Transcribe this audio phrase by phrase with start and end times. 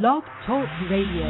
[0.00, 1.28] Blog Talk Radio.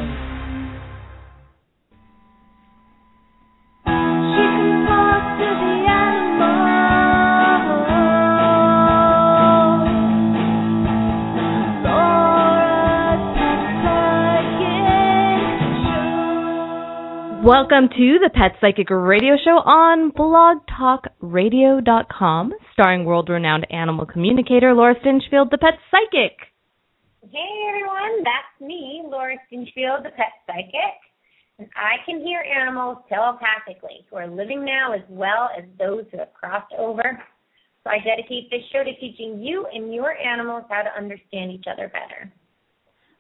[17.43, 25.51] Welcome to the Pet Psychic Radio Show on blogtalkradio.com, starring world-renowned animal communicator Laura Stinchfield,
[25.51, 26.52] the Pet Psychic.
[27.33, 31.01] Hey everyone, that's me, Laura Stinchfield, the Pet Psychic,
[31.59, 36.19] and I can hear animals telepathically who are living now as well as those who
[36.19, 37.19] have crossed over.
[37.85, 41.65] So I dedicate this show to teaching you and your animals how to understand each
[41.73, 42.31] other better.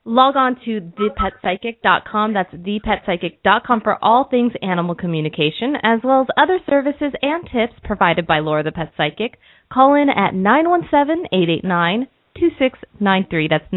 [0.05, 2.35] Log on to thepetpsychic.com.
[2.35, 8.27] That's thepetpsychic.com for all things animal communication, as well as other services and tips provided
[8.27, 9.39] by Laura the Pet Psychic.
[9.73, 10.35] Call in at
[12.37, 13.49] 917-889-2693.
[13.49, 13.73] That's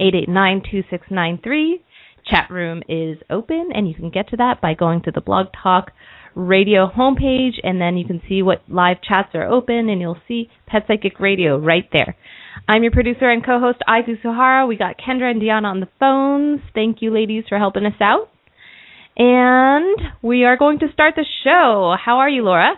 [0.00, 1.80] 917-889-2693.
[2.24, 5.46] Chat room is open, and you can get to that by going to the Blog
[5.60, 5.90] Talk
[6.34, 10.48] Radio homepage, and then you can see what live chats are open, and you'll see
[10.66, 12.16] Pet Psychic Radio right there.
[12.68, 14.66] I'm your producer and co-host, Ai Kusuhara.
[14.68, 16.60] We got Kendra and Deanna on the phones.
[16.74, 18.30] Thank you, ladies, for helping us out.
[19.16, 21.96] And we are going to start the show.
[22.02, 22.72] How are you, Laura?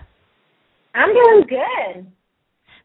[0.95, 2.07] I'm doing good.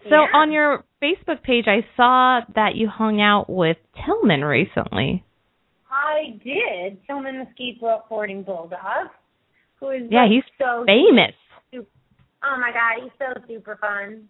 [0.09, 0.27] So Yeah.
[0.33, 5.23] on your Facebook page, I saw that you hung out with Tillman recently.
[5.89, 6.99] I did.
[7.07, 9.07] Tillman the skateboarding bulldog,
[9.79, 11.33] who is Yeah, like, he's so Famous.
[12.41, 14.29] Oh my god, he's so super fun.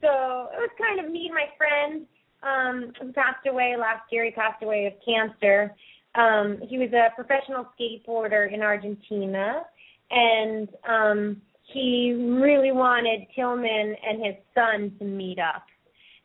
[0.00, 0.08] So
[0.52, 2.06] it was kind of me and my friend
[2.42, 4.24] um who passed away last year.
[4.24, 5.74] He passed away of cancer.
[6.14, 9.62] Um, he was a professional skateboarder in Argentina
[10.10, 15.62] and um he really wanted Tillman and his son to meet up.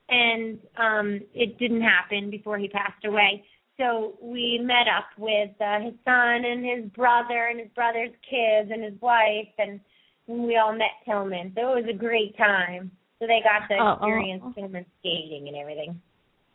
[0.09, 3.43] And um it didn't happen before he passed away.
[3.77, 8.71] So we met up with uh, his son and his brother and his brother's kids
[8.71, 9.79] and his wife and
[10.27, 11.53] we all met Tillman.
[11.55, 12.91] So it was a great time.
[13.19, 14.53] So they got to Oh, experience oh.
[14.53, 16.01] Tillman skating and everything.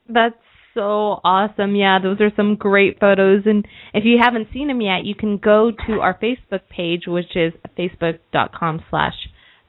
[0.08, 0.34] That's
[0.74, 1.74] so awesome.
[1.74, 3.42] Yeah, those are some great photos.
[3.46, 7.36] And if you haven't seen them yet, you can go to our Facebook page, which
[7.36, 9.14] is facebook.com slash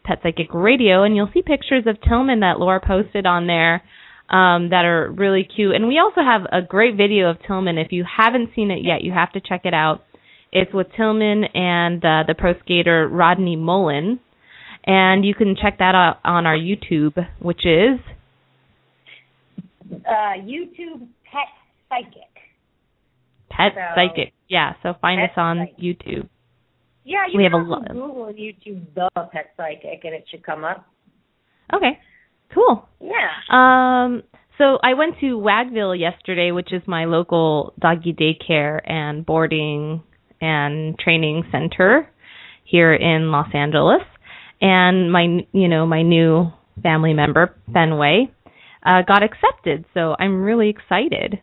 [0.03, 3.81] Pet Psychic Radio, and you'll see pictures of Tillman that Laura posted on there
[4.29, 5.75] um, that are really cute.
[5.75, 7.77] And we also have a great video of Tillman.
[7.77, 10.01] If you haven't seen it yet, you have to check it out.
[10.51, 14.19] It's with Tillman and uh, the pro skater Rodney Mullen.
[14.85, 17.99] And you can check that out on our YouTube, which is
[19.91, 21.47] Uh YouTube Pet
[21.89, 22.29] Psychic.
[23.49, 24.33] Pet So- Psychic.
[24.49, 25.77] Yeah, so find us on Psychic.
[25.99, 26.29] YouTube.
[27.05, 30.43] Yeah, you We can have a lot Google YouTube the Pet Psychic and it should
[30.43, 30.87] come up.
[31.73, 31.99] Okay,
[32.53, 32.87] cool.
[33.01, 33.29] Yeah.
[33.49, 34.23] Um,
[34.57, 40.03] so I went to Wagville yesterday, which is my local doggy daycare and boarding
[40.39, 42.09] and training center
[42.63, 44.03] here in Los Angeles,
[44.61, 48.31] and my you know my new family member Fenway
[48.85, 51.39] uh, got accepted, so I'm really excited.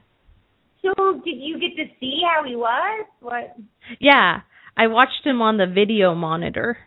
[0.83, 3.07] So did you get to see how he was?
[3.21, 3.57] What
[3.99, 4.41] Yeah,
[4.83, 6.79] I watched him on the video monitor.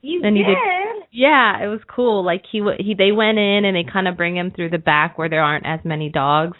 [0.00, 0.54] you And he did?
[0.54, 2.24] did- Yeah, it was cool.
[2.24, 5.16] Like he he they went in and they kind of bring him through the back
[5.18, 6.56] where there aren't as many dogs,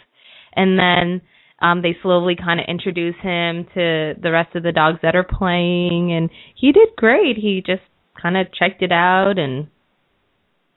[0.55, 1.21] and then
[1.59, 5.27] um they slowly kind of introduce him to the rest of the dogs that are
[5.39, 6.29] playing, and
[6.61, 7.35] he did great.
[7.37, 7.83] He just
[8.21, 9.67] kind of checked it out and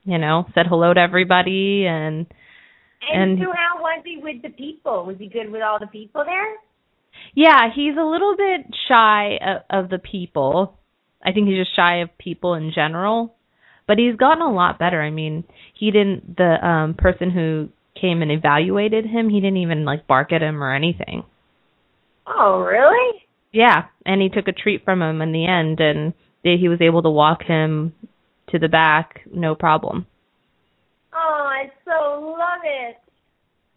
[0.04, 2.26] you know said hello to everybody and
[3.12, 5.04] And, and- so how was he with the people?
[5.06, 6.50] Was he good with all the people there?
[7.34, 10.78] Yeah, he's a little bit shy of, of the people.
[11.24, 13.34] I think he's just shy of people in general.
[13.86, 15.00] But he's gotten a lot better.
[15.00, 17.70] I mean, he didn't the um person who
[18.00, 21.24] came and evaluated him, he didn't even like bark at him or anything.
[22.26, 23.22] Oh, really?
[23.52, 26.12] Yeah, and he took a treat from him in the end and
[26.44, 27.94] they, he was able to walk him
[28.50, 30.06] to the back no problem.
[31.12, 32.96] Oh, I so love it.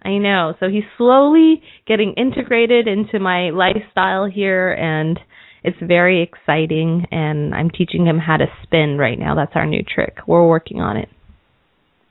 [0.04, 0.54] I know.
[0.60, 5.20] So he's slowly getting integrated into my lifestyle here and
[5.64, 9.36] it's very exciting and I'm teaching him how to spin right now.
[9.36, 10.18] That's our new trick.
[10.26, 11.10] We're working on it.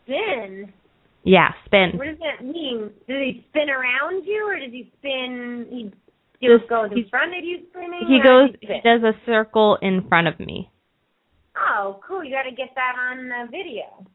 [0.05, 0.73] Spin.
[1.25, 1.93] Yeah, spin.
[1.97, 2.91] What does that mean?
[3.09, 5.67] Does he spin around you, or does he spin?
[6.41, 8.07] He Just- goes in front of you spinning.
[8.09, 8.81] He goes he spin?
[8.83, 10.71] does a circle in front of me.
[11.57, 12.25] Oh, cool!
[12.25, 14.07] You got to get that on the video.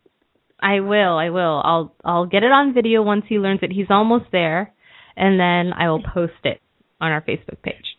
[0.59, 1.61] I will, I will.
[1.63, 3.71] I'll I'll get it on video once he learns it.
[3.71, 4.73] He's almost there
[5.15, 6.61] and then I will post it
[6.99, 7.97] on our Facebook page.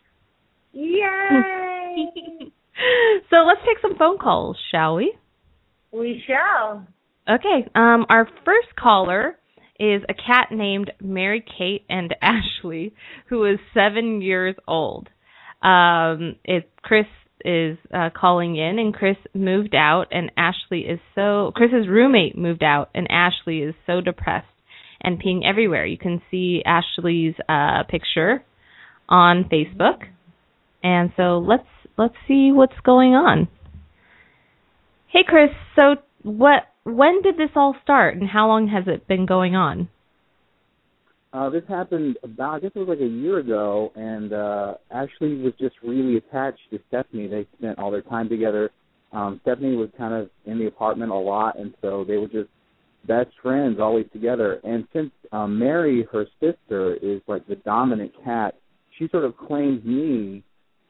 [0.73, 1.01] Yay!
[3.29, 5.15] so let's take some phone calls, shall we?
[5.91, 6.85] we shall.
[7.29, 7.67] Okay.
[7.75, 9.37] Um, our first caller
[9.79, 12.93] is a cat named Mary Kate and Ashley,
[13.27, 15.09] who is seven years old.
[15.61, 17.05] Um, it Chris
[17.45, 22.63] is uh, calling in, and Chris moved out, and Ashley is so Chris's roommate moved
[22.63, 24.47] out, and Ashley is so depressed
[25.01, 25.85] and peeing everywhere.
[25.85, 28.43] You can see Ashley's uh, picture
[29.07, 30.03] on Facebook,
[30.83, 31.67] and so let's
[31.97, 33.47] let's see what's going on.
[35.07, 35.49] Hey, Chris.
[35.75, 36.63] So what?
[36.83, 39.89] When did this all start, and how long has it been going on?
[41.33, 45.35] Uh, this happened about, I guess it was like a year ago, and uh, Ashley
[45.35, 47.27] was just really attached to Stephanie.
[47.27, 48.71] They spent all their time together.
[49.11, 52.49] Um, Stephanie was kind of in the apartment a lot, and so they were just
[53.07, 54.59] best friends, always together.
[54.63, 58.55] And since um, Mary, her sister, is like the dominant cat,
[58.97, 60.43] she sort of claims me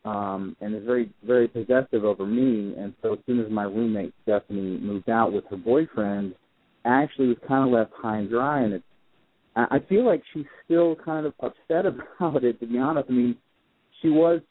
[0.06, 2.76] um, and is very, very possessive over me.
[2.78, 6.36] And so as soon as my roommate Stephanie moved out with her boyfriend,
[6.86, 8.84] Ashley was kind of left high and dry, and it's
[9.72, 11.86] I feel like she's still kind of upset
[12.20, 12.60] about it.
[12.60, 13.36] To be honest, I mean,
[14.02, 14.42] she was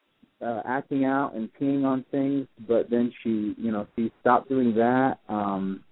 [0.45, 4.75] uh, acting out and peeing on things, but then she, you know, she stopped doing
[4.75, 5.19] that.
[5.29, 5.83] Um,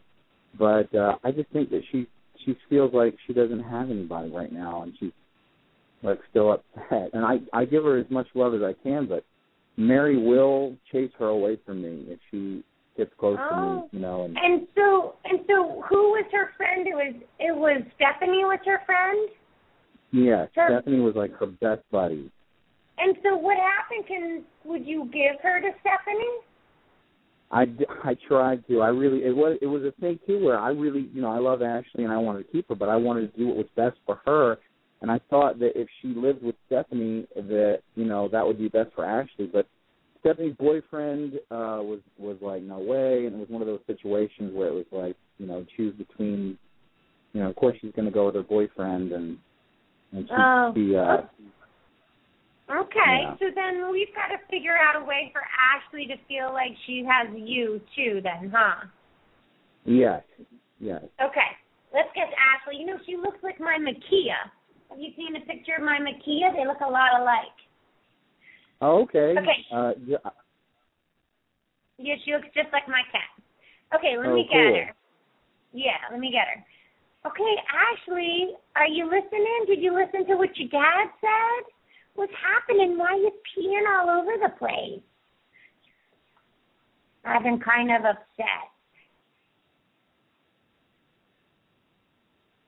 [0.58, 2.06] but uh, I just think that she
[2.44, 5.12] she feels like she doesn't have anybody right now, and she's
[6.02, 7.10] like still upset.
[7.12, 9.25] And I I give her as much love as I can, but
[9.76, 12.62] Mary will chase her away from me if she
[12.96, 13.49] gets close oh.
[13.49, 13.88] to me, oh.
[13.93, 14.25] you know.
[14.25, 16.87] And, and so and so, who was her friend?
[16.87, 19.29] It was it was Stephanie was her friend.
[20.12, 22.31] Yeah, her, Stephanie was like her best buddy.
[22.99, 24.06] And so, what happened?
[24.06, 26.38] Can would you give her to Stephanie?
[27.50, 27.67] I,
[28.02, 28.81] I tried to.
[28.81, 31.38] I really it was it was a thing too where I really you know I
[31.38, 33.67] love Ashley and I wanted to keep her, but I wanted to do what was
[33.76, 34.58] best for her.
[35.02, 38.69] And I thought that if she lived with Stephanie, that you know that would be
[38.69, 39.46] best for Ashley.
[39.52, 39.67] But
[40.24, 44.54] Stephanie's boyfriend uh was was like no way, and it was one of those situations
[44.54, 46.58] where it was like you know choose between,
[47.34, 49.36] you know, of course she's going to go with her boyfriend, and
[50.12, 50.72] and she, oh.
[50.74, 51.22] she uh,
[52.70, 53.36] Okay, yeah.
[53.38, 57.04] so then we've got to figure out a way for Ashley to feel like she
[57.04, 58.86] has you too, then, huh?
[59.84, 60.22] Yes,
[60.80, 61.04] yes.
[61.20, 61.50] Okay,
[61.92, 62.80] let's get Ashley.
[62.80, 64.48] You know, she looks like my Makia.
[64.88, 66.56] Have you seen a picture of my Makia?
[66.56, 67.58] They look a lot alike.
[68.84, 69.34] Okay.
[69.38, 69.66] Okay.
[69.72, 70.19] Uh, yeah.
[71.96, 73.31] Yeah, she looks just like my cat.
[73.96, 74.58] Okay, let oh, me cool.
[74.58, 74.94] get her.
[75.72, 76.64] Yeah, let me get her.
[77.26, 79.64] Okay, Ashley, are you listening?
[79.66, 81.64] Did you listen to what your dad said?
[82.14, 82.98] What's happening?
[82.98, 85.00] Why are you peeing all over the place?
[87.25, 88.69] I've been kind of upset.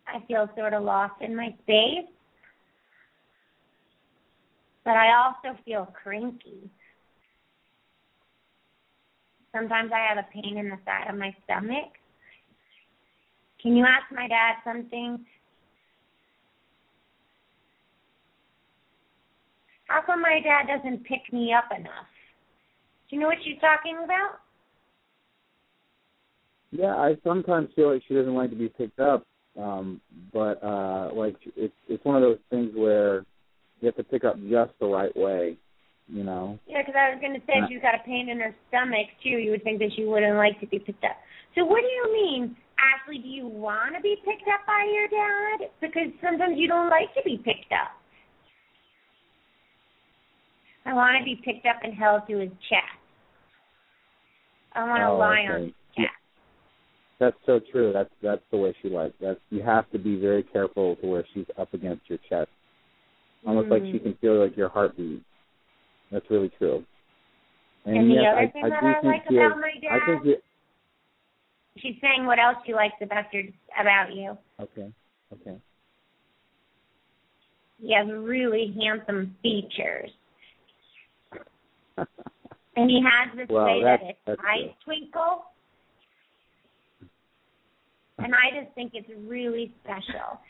[0.06, 2.08] I feel sort of lost in my space
[4.86, 6.70] but I also feel cranky.
[9.52, 11.90] Sometimes I have a pain in the side of my stomach.
[13.60, 15.26] Can you ask my dad something?
[19.88, 22.06] How come my dad doesn't pick me up enough?
[23.10, 24.38] Do you know what she's talking about?
[26.70, 29.24] Yeah, I sometimes feel like she doesn't like to be picked up,
[29.60, 30.00] um,
[30.32, 33.24] but uh like it's it's one of those things where
[33.80, 35.56] you have to pick up just the right way,
[36.08, 36.58] you know.
[36.66, 39.08] Yeah, because I was going to say if she's got a pain in her stomach
[39.22, 41.16] too, you would think that she wouldn't like to be picked up.
[41.54, 43.18] So what do you mean, Ashley?
[43.18, 45.70] Do you want to be picked up by your dad?
[45.80, 47.92] Because sometimes you don't like to be picked up.
[50.86, 53.00] I want to be picked up and held to his chest.
[54.74, 55.52] I want to oh, lie okay.
[55.52, 56.22] on his chest.
[57.18, 57.92] That's so true.
[57.92, 59.14] That's that's the way she likes.
[59.20, 62.50] That's you have to be very careful to where she's up against your chest
[63.46, 63.70] almost mm.
[63.70, 64.02] like she mm.
[64.02, 65.22] can feel like your heartbeat.
[66.10, 66.84] That's really true.
[67.84, 70.00] And, and the yes, other I, thing I that I think like about my dad.
[70.02, 70.42] I think it,
[71.78, 73.44] She's saying what else she likes about your
[73.78, 74.36] about you.
[74.60, 74.90] Okay.
[75.32, 75.58] Okay.
[77.80, 80.10] He has really handsome features.
[81.98, 85.44] and he has this well, way that his eyes twinkle.
[88.18, 90.40] And I just think it's really special.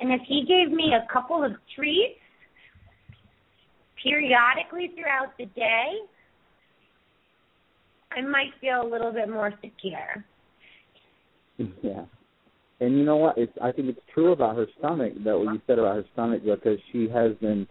[0.00, 2.18] And if he gave me a couple of treats
[4.02, 5.92] periodically throughout the day,
[8.12, 10.24] I might feel a little bit more secure.
[11.82, 12.04] Yeah.
[12.80, 13.38] And you know what?
[13.38, 16.42] It's I think it's true about her stomach that what you said about her stomach
[16.44, 17.66] because she has been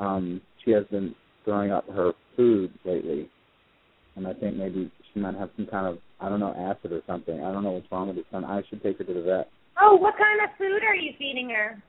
[0.00, 3.30] um she has been throwing up her food lately.
[4.16, 7.02] And I think maybe she might have some kind of I don't know, acid or
[7.06, 7.42] something.
[7.42, 8.44] I don't know what's wrong with her son.
[8.44, 9.48] I should take her to the vet.
[9.80, 11.82] Oh, what kind of food are you feeding her?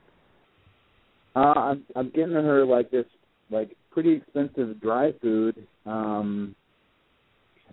[1.36, 3.06] Uh, I'm I'm getting her like this
[3.50, 5.66] like pretty expensive dry food.
[5.86, 6.56] Um,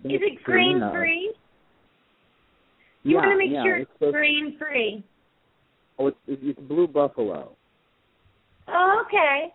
[0.03, 1.33] Is it grain free?
[3.03, 5.03] You yeah, want to make yeah, sure it's it's grain free.
[5.99, 7.55] Oh, it's, it's blue buffalo.
[8.67, 9.53] Oh, okay.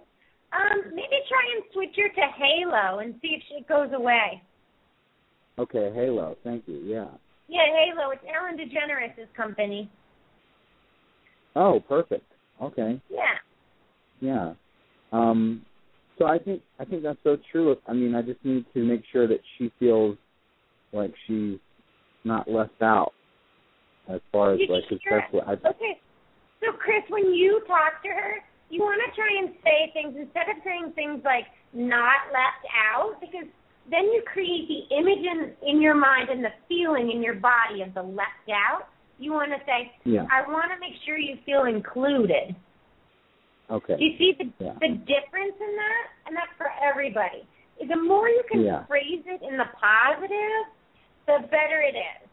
[0.53, 4.43] Um, maybe try and switch her to Halo and see if it goes away.
[5.59, 6.37] Okay, Halo.
[6.45, 6.79] Thank you.
[6.85, 7.09] Yeah.
[7.49, 8.11] Yeah, Halo.
[8.11, 9.91] It's Ellen DeGeneres' company.
[11.57, 12.25] Oh, perfect.
[12.61, 13.01] Okay.
[13.11, 13.35] Yeah.
[14.21, 14.55] Yeah.
[15.13, 15.65] Um
[16.19, 17.77] so I think I think that's so true.
[17.87, 20.17] I mean, I just need to make sure that she feels
[20.93, 21.59] like she's
[22.25, 23.13] not left out
[24.09, 25.23] as far as You like sure?
[25.47, 26.01] that's Okay.
[26.61, 28.35] So, Chris, when you talk to her,
[28.71, 33.21] you want to try and say things instead of saying things like "not left out,"
[33.21, 33.49] because
[33.91, 37.83] then you create the image in in your mind and the feeling in your body
[37.83, 38.89] of the left out.
[39.19, 40.27] You want to say, Yeah.
[40.31, 42.55] "I want to make sure you feel included."
[43.71, 43.97] Okay.
[43.97, 44.75] Do you see the Yeah.
[44.81, 46.07] the difference in that?
[46.27, 47.47] And that's for everybody.
[47.81, 48.85] The more you can Yeah.
[48.85, 50.67] phrase it in the positive,
[51.27, 52.29] the better it is.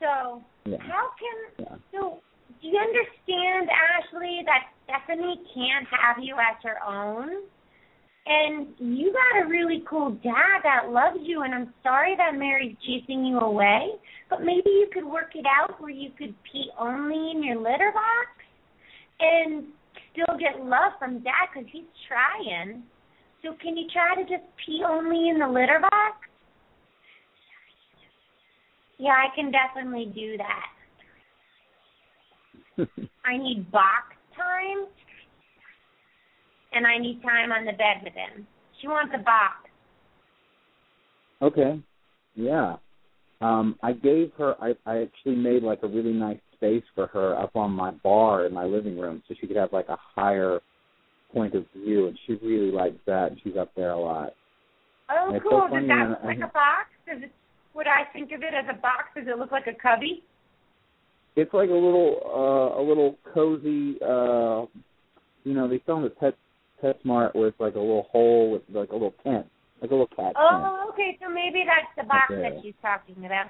[0.00, 0.78] So Yeah.
[0.80, 2.20] how can so
[2.60, 7.42] do you understand, Ashley, that Stephanie can't have you as her own?
[8.28, 12.76] And you got a really cool dad that loves you, and I'm sorry that Mary's
[12.84, 13.90] chasing you away,
[14.28, 17.92] but maybe you could work it out where you could pee only in your litter
[17.94, 18.28] box
[19.20, 19.66] and
[20.12, 22.82] still get love from dad because he's trying.
[23.44, 26.16] So can you try to just pee only in the litter box?
[28.98, 30.66] Yeah, I can definitely do that.
[33.24, 34.86] I need box time,
[36.76, 38.46] and I need time on the bed with him.
[38.80, 39.56] She wants a box.
[41.42, 41.80] okay.
[42.34, 42.76] Yeah.
[43.40, 47.34] Um I gave her I I actually made like a really nice space for her
[47.38, 50.60] up on my bar in my living room so she could have like a higher
[51.32, 54.32] point of view and she really likes that and she's up there a lot.
[55.10, 55.66] Oh, so cool.
[55.70, 56.86] funny Does that look I- like a box?
[57.06, 57.32] Does it,
[57.74, 59.04] would I think of it as a box?
[59.14, 60.22] Does it look like a cubby?
[61.36, 64.64] It's like a little uh a little cozy uh
[65.44, 66.34] you know, they sell them at Pet
[66.82, 69.46] PetSmart it's like a little hole with like a little tent.
[69.80, 70.36] Like a little cat tent.
[70.38, 71.18] Oh, okay.
[71.22, 72.42] So maybe that's the box Okay.
[72.42, 73.46] that she's talking about.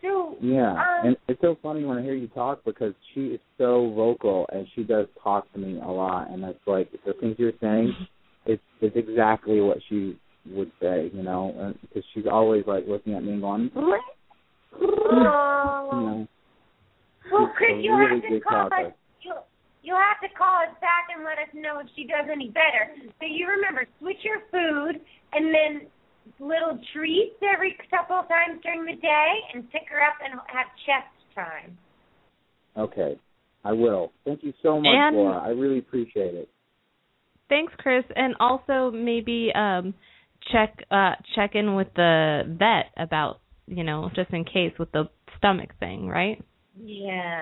[0.00, 3.40] So, Yeah, um, and it's so funny when I hear you talk because she is
[3.58, 7.36] so vocal and she does talk to me a lot, and that's like the things
[7.38, 7.94] you're saying.
[8.46, 13.22] It's it's exactly what she would say, you know, because she's always like looking at
[13.22, 13.90] me and going, you
[14.80, 15.88] oh.
[15.92, 16.28] know.
[17.30, 18.92] Well, Chris, you'll really have to call us.
[19.88, 22.48] You'll, you'll have to call us back and let us know if she does any
[22.48, 22.92] better.
[23.20, 25.00] So you remember, switch your food
[25.32, 25.88] and then
[26.38, 30.66] little treats every couple of times during the day, and pick her up and have
[30.84, 31.78] chest time.
[32.76, 33.18] Okay,
[33.64, 34.12] I will.
[34.24, 35.38] Thank you so much, And- Laura.
[35.38, 36.48] I really appreciate it.
[37.48, 39.94] Thanks, Chris, and also maybe um
[40.52, 45.08] check uh check in with the vet about you know just in case with the
[45.38, 46.44] stomach thing, right?
[46.78, 47.40] Yeah.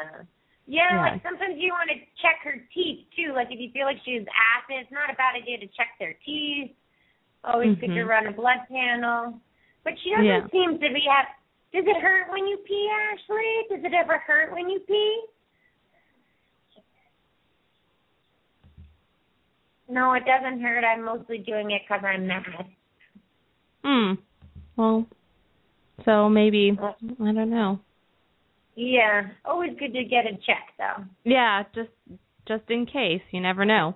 [0.66, 1.00] Yeah, Yeah.
[1.12, 3.32] like sometimes you want to check her teeth too.
[3.32, 5.94] Like if you feel like she has acid, it's not a bad idea to check
[5.98, 6.74] their teeth.
[7.44, 8.08] Always good to Mhm.
[8.08, 9.40] run a blood panel.
[9.84, 10.46] But she doesn't Yeah.
[10.48, 11.28] seem to be have.
[11.72, 13.66] Does it hurt when you pee, Ashley?
[13.70, 15.26] Does it ever hurt when you pee?
[19.88, 20.84] No, it doesn't hurt.
[20.84, 22.44] I'm mostly doing it because I'm mad.
[23.84, 24.14] Hmm.
[24.74, 25.06] Well,
[26.04, 27.78] so maybe I don't know.
[28.76, 31.04] Yeah, always good to get it checked though.
[31.24, 31.90] Yeah, just
[32.46, 33.94] just in case, you never know.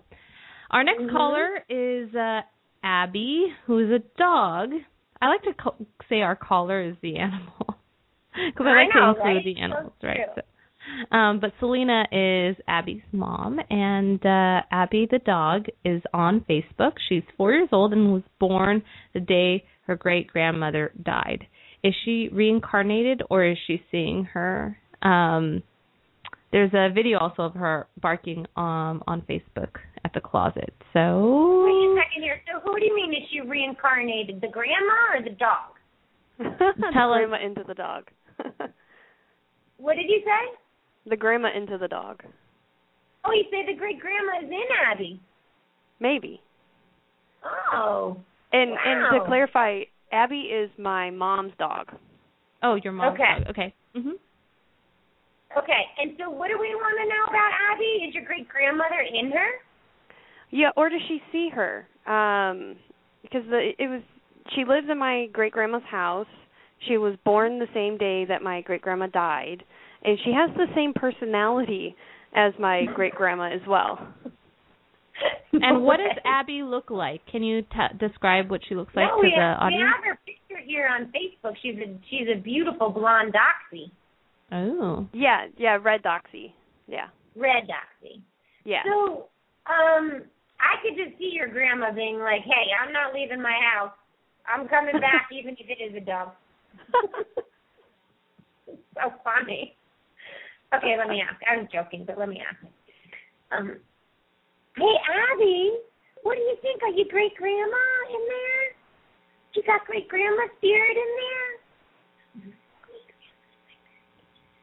[0.71, 1.11] Our next Mhm.
[1.13, 2.43] caller is uh
[2.83, 4.73] Abby, who is a dog.
[5.21, 5.55] I like to
[6.09, 7.77] say our caller is the animal
[8.35, 9.45] because I I like know, to include right?
[9.45, 10.21] the animals, right?
[10.35, 10.43] So,
[11.17, 16.93] um, but Selena is Abby's mom, and uh, Abby the dog is on Facebook.
[17.09, 18.83] She's four years old and was born
[19.13, 21.47] the day her great grandmother died.
[21.83, 24.77] Is she reincarnated or is she seeing her?
[25.03, 25.63] Um,
[26.53, 30.75] there's a video also of her barking um, on Facebook at the closet.
[30.93, 32.41] So Wait a So second here.
[32.53, 34.41] So who do you mean is she reincarnated?
[34.41, 35.79] The grandma or the dog?
[36.39, 38.05] the Tell us- grandma into the dog.
[39.79, 40.57] What did you say?
[41.09, 42.23] the grandma into the dog.
[43.25, 45.21] Oh, you say the great grandma is in Abby.
[45.99, 46.43] Maybe.
[47.73, 48.19] Oh.
[48.53, 49.81] And and to clarify,
[50.13, 51.89] Abby is my mom's dog.
[52.63, 53.45] oh, your mom's Okay.
[53.45, 53.51] dog.
[53.51, 53.75] Okay.
[53.97, 54.13] Mhm.
[55.57, 55.83] Okay.
[55.99, 58.05] And so what do we want to know about Abby?
[58.07, 59.49] Is your great grandmother in her?
[60.51, 61.87] Yeah, or does she see her?
[62.07, 62.77] Um
[63.23, 64.03] because the it was
[64.55, 66.27] she lives in my great grandma's house.
[66.89, 69.63] She was born the same day that my great grandma died,
[70.03, 71.95] and she has the same personality
[72.35, 73.99] as my great grandma as well.
[75.53, 77.21] And what does Abby look like?
[77.27, 80.05] Can you t- describe what she looks like no, to we the have, we have
[80.05, 81.55] her picture here on Facebook.
[81.61, 83.91] She's a she's a beautiful blonde doxy.
[84.53, 85.07] Oh.
[85.13, 86.53] Yeah, yeah, red doxy.
[86.87, 87.09] Yeah.
[87.37, 88.21] Red doxy.
[88.65, 88.83] Yeah.
[88.85, 89.29] So,
[89.67, 90.23] um,
[90.59, 93.93] I could just see your grandma being like, "Hey, I'm not leaving my house.
[94.47, 96.31] I'm coming back, even if it is a dog."
[98.67, 99.77] so funny.
[100.75, 101.41] Okay, let me ask.
[101.51, 102.59] I was joking, but let me ask.
[103.51, 103.79] Um,
[104.77, 104.97] hey,
[105.33, 105.73] Abby,
[106.23, 106.83] what do you think?
[106.83, 108.81] Are you great grandma in there?
[109.55, 112.55] You got great grandma spirit in there?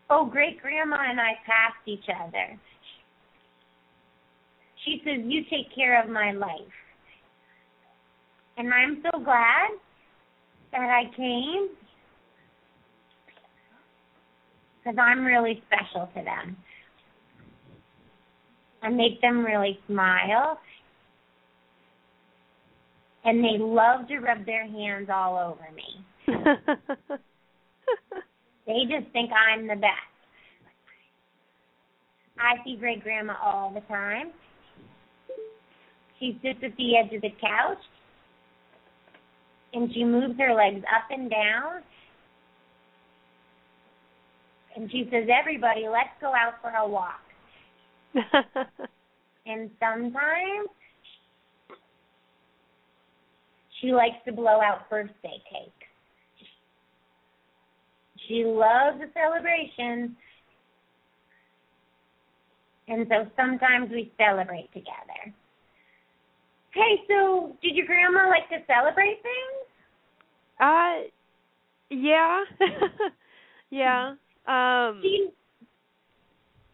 [0.09, 2.57] Oh, great grandma and I passed each other.
[4.85, 6.61] She says, You take care of my life.
[8.57, 9.71] And I'm so glad
[10.71, 11.69] that I came
[14.79, 16.55] because I'm really special to them.
[18.83, 20.59] I make them really smile.
[23.25, 26.05] And they love to rub their hands all over me.
[28.67, 30.13] they just think I'm the best.
[32.39, 34.31] I see great grandma all the time.
[36.19, 37.77] She sits at the edge of the couch
[39.73, 41.81] and she moves her legs up and down.
[44.75, 47.26] And she says, Everybody, let's go out for a walk.
[49.45, 50.69] and sometimes
[53.81, 55.71] she likes to blow out birthday cake.
[58.27, 60.15] She loves the celebration.
[62.87, 65.33] And so sometimes we celebrate together.
[66.73, 69.67] Hey, so did your grandma like to celebrate things?
[70.59, 71.09] Uh
[71.89, 72.43] yeah.
[73.69, 74.13] yeah.
[74.47, 75.31] Um you,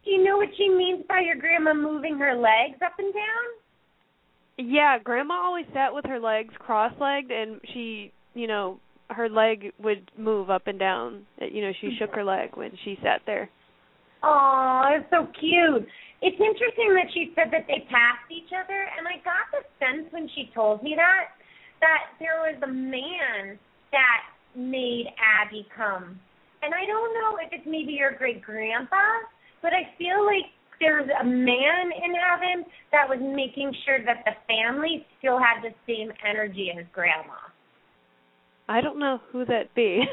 [0.03, 4.69] do you know what she means by your grandma moving her legs up and down?
[4.71, 8.79] Yeah, grandma always sat with her legs cross-legged and she, you know,
[9.09, 11.25] her leg would move up and down.
[11.39, 13.49] You know, she shook her leg when she sat there.
[14.23, 15.87] Oh, it's so cute.
[16.21, 20.07] It's interesting that she said that they passed each other, and I got the sense
[20.11, 21.35] when she told me that
[21.83, 23.59] that there was a man
[23.91, 24.21] that
[24.55, 26.17] made Abby come.
[26.63, 29.03] And I don't know if it's maybe your great grandpa,
[29.63, 34.35] but I feel like there's a man in heaven that was making sure that the
[34.45, 37.39] family still had the same energy as grandma.
[38.67, 40.03] I don't know who that be.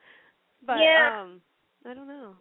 [0.66, 1.22] but Yeah.
[1.22, 1.40] um
[1.84, 2.36] I don't know.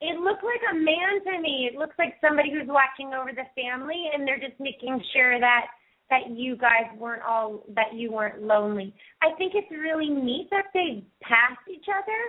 [0.00, 1.68] It looked like a man to me.
[1.72, 5.66] It looks like somebody who's watching over the family and they're just making sure that
[6.10, 8.94] that you guys weren't all that you weren't lonely.
[9.20, 12.20] I think it's really neat that they passed each other.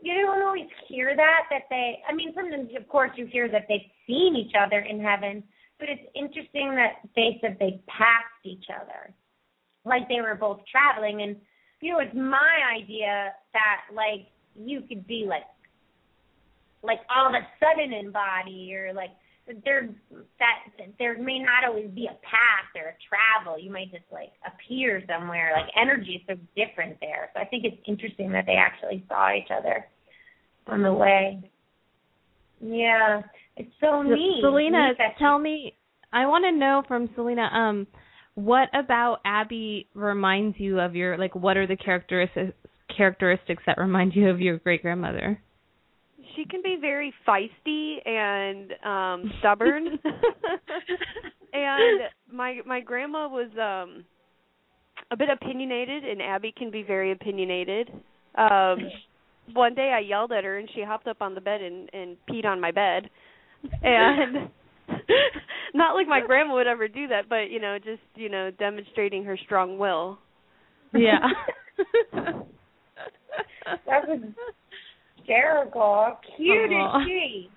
[0.00, 3.66] You don't always hear that that they I mean sometimes of course you hear that
[3.68, 5.42] they've seen each other in heaven,
[5.78, 9.14] but it's interesting that they said they passed each other.
[9.84, 11.36] Like they were both traveling and
[11.80, 15.44] you know, it's my idea that like you could be like
[16.82, 19.10] like all of a sudden in body or like
[19.64, 19.88] there
[20.38, 23.58] that there may not always be a path or a travel.
[23.58, 25.52] You might just like appear somewhere.
[25.54, 27.30] Like energy is so different there.
[27.34, 29.86] So I think it's interesting that they actually saw each other
[30.66, 31.50] on the way.
[32.60, 33.22] Yeah.
[33.56, 34.40] It's so neat.
[34.42, 35.74] Selena, Neat tell me.
[36.12, 37.42] I want to know from Selena.
[37.42, 37.86] Um,
[38.34, 41.34] what about Abby reminds you of your like?
[41.34, 42.52] What are the characteristics
[42.94, 45.40] characteristics that remind you of your great grandmother?
[46.36, 49.86] She can be very feisty and um stubborn.
[51.52, 54.04] and my my grandma was um
[55.10, 57.90] a bit opinionated and Abby can be very opinionated.
[58.36, 58.78] Um
[59.54, 62.16] one day I yelled at her and she hopped up on the bed and and
[62.28, 63.08] peed on my bed.
[63.82, 64.50] And
[65.74, 69.24] not like my grandma would ever do that, but you know, just, you know, demonstrating
[69.24, 70.18] her strong will.
[70.92, 71.18] Yeah.
[73.86, 74.20] That was
[75.26, 76.16] hysterical.
[76.36, 77.00] Cute Aw.
[77.00, 77.48] is she?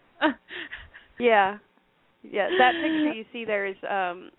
[1.20, 1.58] Yeah.
[2.24, 4.30] Yeah, that picture you see there is um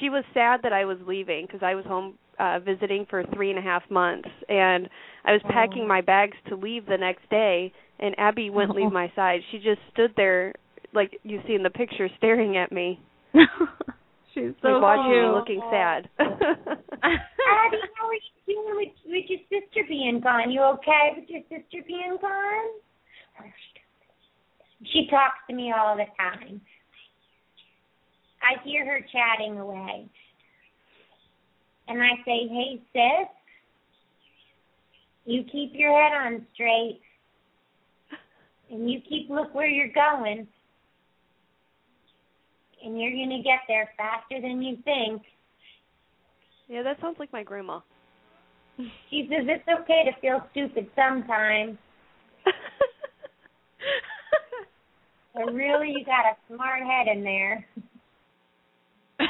[0.00, 3.50] she was sad that I was leaving because I was home uh visiting for three
[3.50, 4.88] and a half months and
[5.24, 5.88] I was packing Oh.
[5.88, 9.40] my bags to leave the next day and Abby wouldn't leave my side.
[9.50, 10.54] She just stood there
[10.94, 13.00] like you see in the picture staring at me.
[14.34, 15.24] She's so like watching cute.
[15.24, 16.08] me looking sad.
[16.18, 20.50] Abby, how are you doing with, with your sister being gone?
[20.50, 23.50] You okay with your sister being gone?
[24.92, 26.60] She talks to me all the time.
[28.42, 30.08] I hear her chatting away.
[31.88, 33.28] And I say, hey, sis,
[35.24, 37.00] you keep your head on straight.
[38.70, 40.46] And you keep look where you're going.
[42.84, 45.22] And you're going to get there faster than you think.
[46.68, 47.80] yeah, that sounds like my grandma.
[49.10, 51.76] She says it's okay to feel stupid sometimes.
[55.34, 57.66] but really, you got a smart head in there.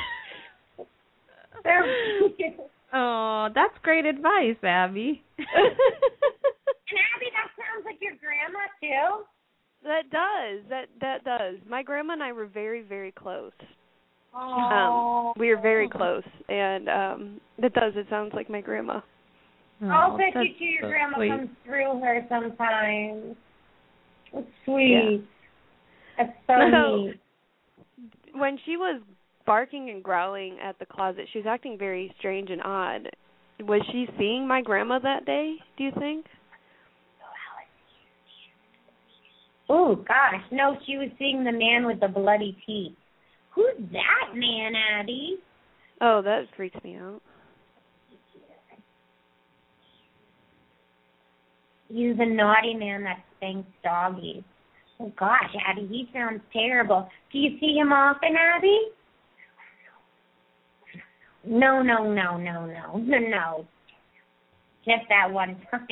[2.94, 5.22] oh, that's great advice, Abby.
[5.38, 9.24] and Abby, that sounds like your grandma too.
[9.84, 10.60] That does.
[10.68, 11.56] That that does.
[11.68, 13.52] My grandma and I were very very close.
[14.34, 15.32] Oh.
[15.34, 17.92] Um, we were very close, and um it does.
[17.96, 19.00] It sounds like my grandma.
[19.82, 20.64] Oh, I'll bet you too.
[20.64, 21.30] Your so grandma sweet.
[21.30, 23.36] comes through her sometimes.
[24.32, 25.24] It's sweet.
[26.18, 26.24] Yeah.
[26.24, 27.20] That's so So- neat.
[28.34, 29.02] When she was
[29.44, 33.10] barking and growling at the closet, she was acting very strange and odd.
[33.60, 35.56] Was she seeing my grandma that day?
[35.76, 36.26] Do you think?
[39.74, 42.92] Oh gosh, no, she was seeing the man with the bloody teeth.
[43.54, 45.38] Who's that man, Abby?
[46.02, 47.22] Oh, that freaks me out.
[51.88, 54.42] He's a naughty man that spanks doggies.
[55.00, 57.08] Oh gosh, Abby, he sounds terrible.
[57.32, 58.78] Do you see him often, Abby?
[61.46, 63.66] No, no, no, no, no, no, no.
[64.84, 65.86] Just that one time.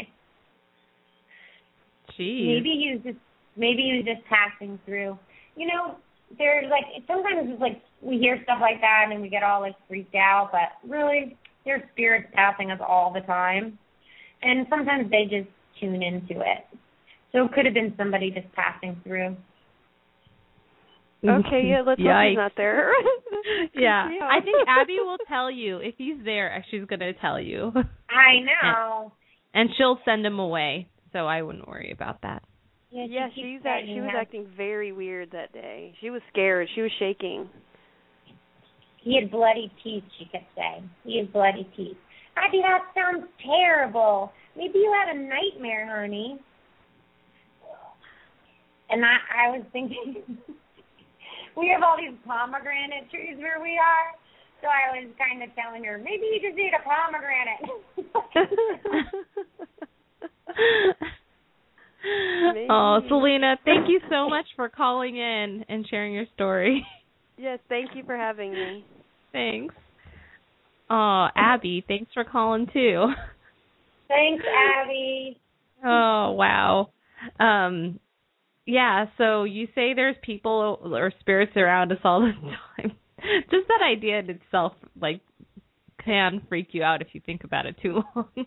[2.18, 2.46] Jeez.
[2.46, 3.18] Maybe he was just
[3.60, 5.18] maybe he was just passing through.
[5.54, 5.96] You know,
[6.38, 9.76] there's like sometimes it's like we hear stuff like that and we get all like
[9.86, 13.78] freaked out, but really there's spirits passing us all the time.
[14.42, 16.64] And sometimes they just tune into it.
[17.32, 19.36] So it could have been somebody just passing through.
[21.22, 22.30] Okay, yeah, let's hope Yikes.
[22.30, 22.90] he's not there.
[23.74, 26.64] Yeah, Creeps I think Abby will tell you if he's there.
[26.70, 27.72] She's gonna tell you,
[28.08, 29.12] I know.
[29.54, 30.88] and she'll send him away.
[31.12, 32.42] So I wouldn't worry about that.
[32.90, 34.20] Yeah, she Yeah, keeps she's act, she was that.
[34.22, 35.94] acting very weird that day.
[36.00, 36.68] She was scared.
[36.74, 37.48] She was shaking.
[39.02, 40.90] He had bloody teeth, she kept saying.
[41.04, 41.96] He had bloody teeth.
[42.36, 44.32] Abby, that sounds terrible.
[44.56, 46.38] Maybe you had a nightmare, honey.
[48.90, 50.22] And I, I was thinking,
[51.56, 54.14] we have all these pomegranate trees where we are.
[54.60, 57.64] So I was kind of telling her, maybe you just eat a pomegranate.
[62.70, 66.86] oh, Selena, thank you so much for calling in and sharing your story.
[67.38, 68.84] yes, thank you for having me.
[69.32, 69.74] thanks.
[70.88, 73.06] Oh, Abby, thanks for calling too.
[74.08, 74.44] Thanks,
[74.82, 75.38] Abby.
[75.84, 76.90] Oh, wow.
[77.38, 78.00] Um
[78.66, 82.92] yeah, so you say there's people or spirits around us all the time.
[83.50, 85.20] Just that idea in itself like
[86.04, 88.46] can freak you out if you think about it too long.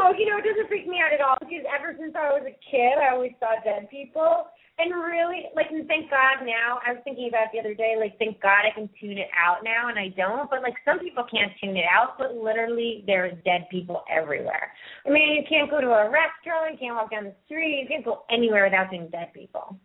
[0.00, 2.48] No, you know, it doesn't freak me out at all because ever since I was
[2.48, 4.48] a kid, I always saw dead people.
[4.80, 8.00] And really, like, and thank God now, I was thinking about it the other day,
[8.00, 10.48] like, thank God I can tune it out now, and I don't.
[10.48, 14.72] But, like, some people can't tune it out, but literally, there's dead people everywhere.
[15.04, 17.88] I mean, you can't go to a restaurant, you can't walk down the street, you
[17.92, 19.76] can't go anywhere without seeing dead people.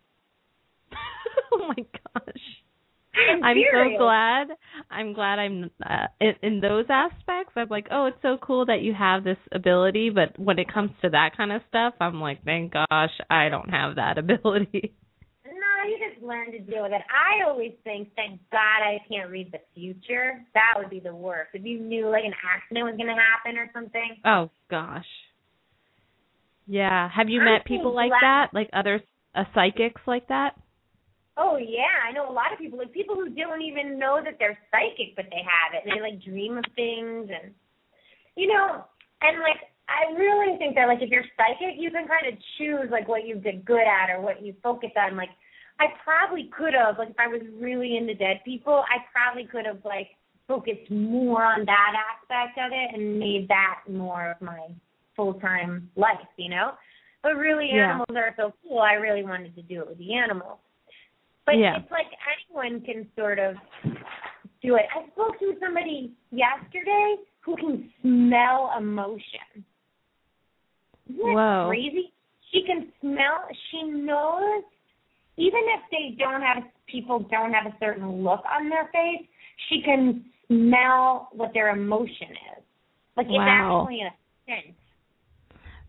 [1.52, 1.84] oh my
[2.16, 2.46] gosh.
[3.44, 4.48] I'm, so glad.
[4.92, 7.54] I'm glad I'm uh, in, in those aspects.
[7.56, 10.92] I'm like, oh, it's so cool that you have this ability, but when it comes
[11.02, 14.94] to that kind of stuff, I'm like, thank gosh, I don't have that ability.
[15.46, 17.02] No, you just learn to deal with it.
[17.10, 20.44] I always think, thank God I can't read the future.
[20.54, 21.52] That would be the worst.
[21.54, 24.18] If you knew like an accident was going to happen or something.
[24.26, 25.06] Oh gosh.
[26.68, 27.10] Yeah.
[27.16, 28.48] Have you I'm met people like glad- that?
[28.54, 29.02] Like other
[29.36, 30.52] uh, psychics like that?
[31.38, 34.38] Oh yeah, I know a lot of people, like people who don't even know that
[34.40, 35.84] they're psychic, but they have it.
[35.84, 37.54] They like dream of things, and
[38.36, 38.86] you know,
[39.22, 42.90] and like I really think that like if you're psychic, you can kind of choose
[42.90, 45.18] like what you get good at or what you focus on.
[45.18, 45.30] Like
[45.80, 49.66] I probably could have, like if I was really into dead people, I probably could
[49.66, 50.08] have like
[50.48, 54.70] focused more on that aspect of it and made that more of my
[55.16, 56.72] full time life, you know.
[57.24, 57.90] But really, Yeah.
[57.90, 58.80] animals are so cool.
[58.80, 60.60] I really wanted to do it with the animals.
[61.46, 61.78] But Yeah.
[61.78, 63.56] it's like anyone can sort of
[64.62, 64.86] do it.
[64.94, 69.64] I spoke to somebody yesterday who can smell emotion.
[71.08, 71.68] Isn't that Whoa.
[71.68, 72.12] crazy?
[72.52, 73.48] She can smell.
[73.70, 74.64] She knows,
[75.38, 79.28] even if they don't have people don't have a certain look on their face,
[79.70, 82.64] she can smell what their emotion is.
[83.16, 83.82] Like it's Wow.
[83.82, 84.14] actually a
[84.46, 84.76] sense.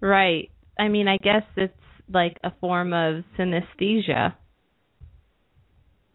[0.01, 0.51] Right.
[0.79, 1.73] I mean, I guess it's
[2.13, 4.35] like a form of synesthesia.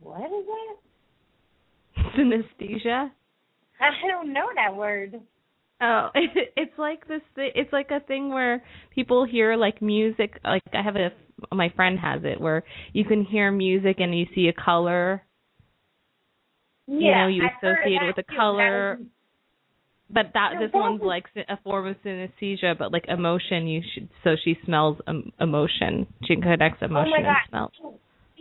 [0.02, 0.76] What is that?
[2.18, 3.12] synesthesia?
[3.80, 5.20] I don't know that word.
[5.82, 7.22] Oh, it's like this.
[7.36, 10.40] It's like a thing where people hear like music.
[10.44, 11.10] Like I have a
[11.54, 15.24] my friend has it where you can hear music and you see a color,
[16.88, 18.16] Yeah, know, you I've heard of associate it with.
[18.28, 19.00] That color.
[20.12, 23.68] but that this one's like a form of synesthesia, but like emotion.
[23.68, 26.06] You should so she smells um, emotion.
[26.26, 27.50] She connects Oh emotion my and god.
[27.50, 27.72] smell.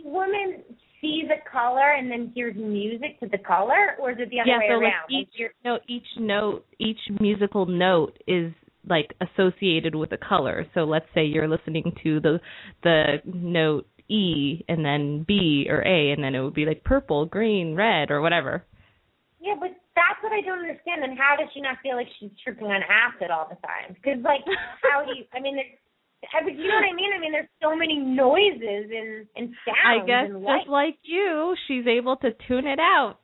[0.03, 0.63] woman
[1.01, 4.49] see the color and then hears music to the color, or is it the other
[4.49, 4.93] yeah, way so around?
[5.09, 8.53] like each Like no each note each musical note is
[8.87, 10.65] like associated with a color.
[10.73, 12.39] So let's say you're listening to the
[12.83, 17.25] the note E and then B or A and then it would be like purple,
[17.25, 18.65] green, red or whatever.
[19.39, 21.03] Yeah, but that's what I don't understand.
[21.03, 23.95] And how does she not feel like she's tripping on acid all the time?
[23.95, 24.41] Because like,
[24.83, 25.25] how do you?
[25.33, 25.77] I mean, there's,
[26.23, 27.11] I, but you know what I mean?
[27.15, 30.03] I mean, there's so many noises and and sounds.
[30.03, 30.69] I guess and just lights.
[30.69, 33.17] like you, she's able to tune it out.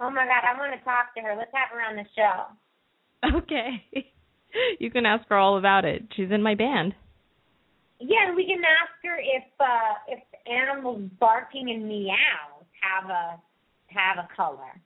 [0.00, 1.36] Oh my God, I want to talk to her.
[1.36, 3.38] Let's have her on the show.
[3.38, 3.84] Okay.
[4.80, 6.02] You can ask her all about it.
[6.16, 6.94] She's in my band.
[8.00, 13.40] Yeah, and we can ask her if uh if animals barking and meows have a
[13.86, 14.80] have a color.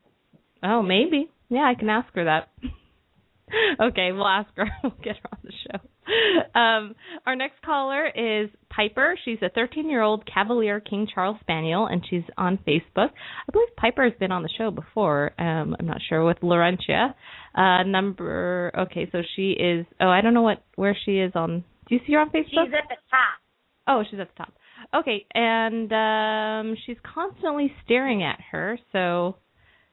[0.63, 1.31] Oh, maybe.
[1.49, 2.49] Yeah, I can ask her that.
[3.81, 4.67] okay, we'll ask her.
[4.83, 5.79] We'll get her on the show.
[6.55, 6.95] Um,
[7.27, 9.17] our next caller is Piper.
[9.25, 13.09] She's a 13-year-old Cavalier King Charles Spaniel, and she's on Facebook.
[13.09, 15.33] I believe Piper has been on the show before.
[15.41, 17.15] Um, I'm not sure with Laurentia.
[17.57, 18.71] Uh, number.
[18.79, 19.85] Okay, so she is.
[20.01, 21.65] Oh, I don't know what where she is on.
[21.89, 22.67] Do you see her on Facebook?
[22.67, 23.41] She's at the top.
[23.89, 24.53] Oh, she's at the top.
[24.95, 29.37] Okay, and um she's constantly staring at her, so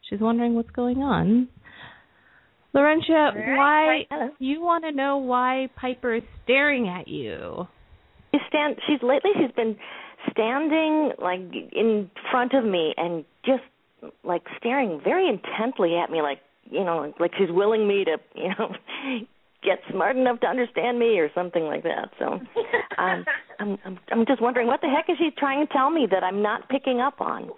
[0.10, 1.48] she's wondering what's going on.
[2.74, 4.06] Laurentia, why.
[4.10, 4.30] Hello.
[4.40, 7.68] you want to know why Piper is staring at you?
[8.34, 8.78] She stand.
[8.88, 9.32] She's lately.
[9.36, 9.76] She's been
[10.32, 11.42] standing like
[11.74, 13.64] in front of me and just
[14.24, 18.50] like staring very intently at me, like you know, like she's willing me to, you
[18.58, 18.74] know,
[19.64, 22.10] get smart enough to understand me or something like that.
[22.20, 22.40] So,
[22.98, 23.26] um,
[23.60, 26.24] I'm I'm I'm just wondering what the heck is she trying to tell me that
[26.24, 27.50] I'm not picking up on?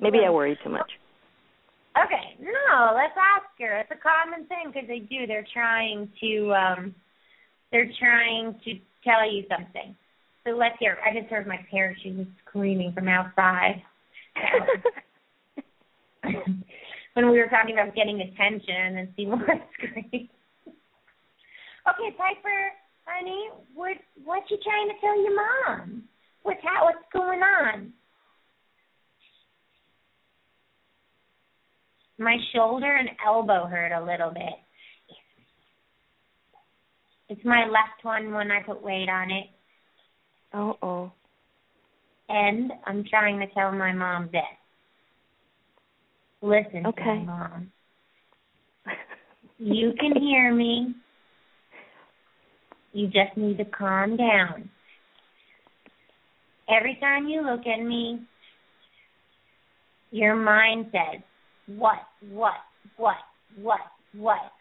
[0.00, 0.90] Maybe I worry too much.
[1.96, 3.78] Okay, no, let's ask her.
[3.78, 5.26] It's a common thing because they do.
[5.26, 6.94] They're trying to, um
[7.70, 9.94] they're trying to tell you something.
[10.44, 10.98] So let's hear.
[11.04, 12.00] I just heard my parents.
[12.02, 13.82] She was screaming from outside
[17.14, 19.38] when we were talking about getting attention and see more
[19.74, 20.28] scream.
[21.86, 22.72] Okay, Piper,
[23.06, 26.04] honey, what what you trying to tell your mom?
[26.42, 27.92] What's how what's going on?
[32.18, 34.52] My shoulder and elbow hurt a little bit.
[37.28, 39.46] It's my left one when I put weight on it.
[40.52, 41.12] oh oh.
[42.28, 44.42] And I'm trying to tell my mom this.
[46.40, 47.18] Listen to Okay.
[47.18, 47.72] me, mom.
[49.58, 50.94] You can hear me.
[52.92, 54.68] You just need to calm down.
[56.68, 58.20] Every time you look at me,
[60.10, 61.22] your mind says,
[61.66, 61.98] what,
[62.30, 62.54] what,
[62.96, 63.16] what,
[63.56, 63.80] what,
[64.14, 64.52] what.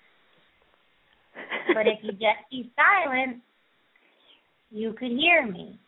[1.74, 3.42] But if you just be silent,
[4.72, 5.80] you could hear me.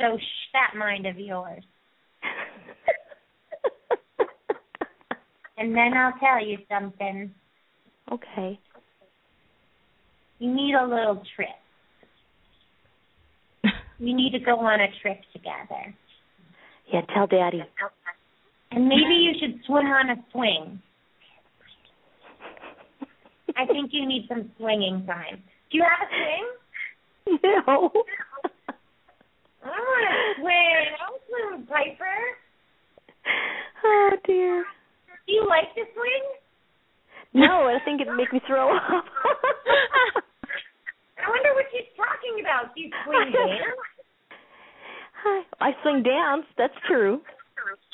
[0.00, 1.62] So shh that mind of yours.
[5.58, 7.30] And then I'll tell you something.
[8.10, 8.58] okay.
[10.38, 11.48] You need a little trip.
[14.00, 15.94] You need to go on a trip together.
[16.92, 17.62] Yeah, tell Daddy.
[18.74, 20.80] And maybe you should swing on a swing.
[23.54, 25.42] I think you need some swinging time.
[25.70, 26.46] Do you have a swing?
[27.44, 27.92] No.
[29.62, 30.74] I want to swing.
[30.98, 32.18] I want to swing with Piper.
[33.84, 34.64] oh dear.
[35.26, 36.24] Do you like to swing?
[37.34, 38.82] No, I think it'd make me throw up.
[41.22, 42.74] I wonder what she's talking about.
[42.74, 43.78] Do you swing dance?
[45.60, 46.46] I swing dance.
[46.58, 47.20] That's true.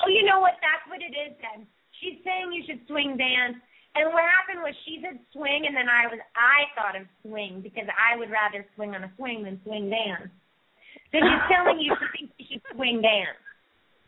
[0.03, 0.57] Oh, you know what?
[0.61, 1.67] That's what it is then.
[1.99, 3.59] She's saying you should swing dance.
[3.97, 7.61] And what happened was she said swing, and then I was I thought of swing
[7.65, 10.29] because I would rather swing on a swing than swing dance.
[11.11, 13.41] So she's telling you she thinks you should swing dance.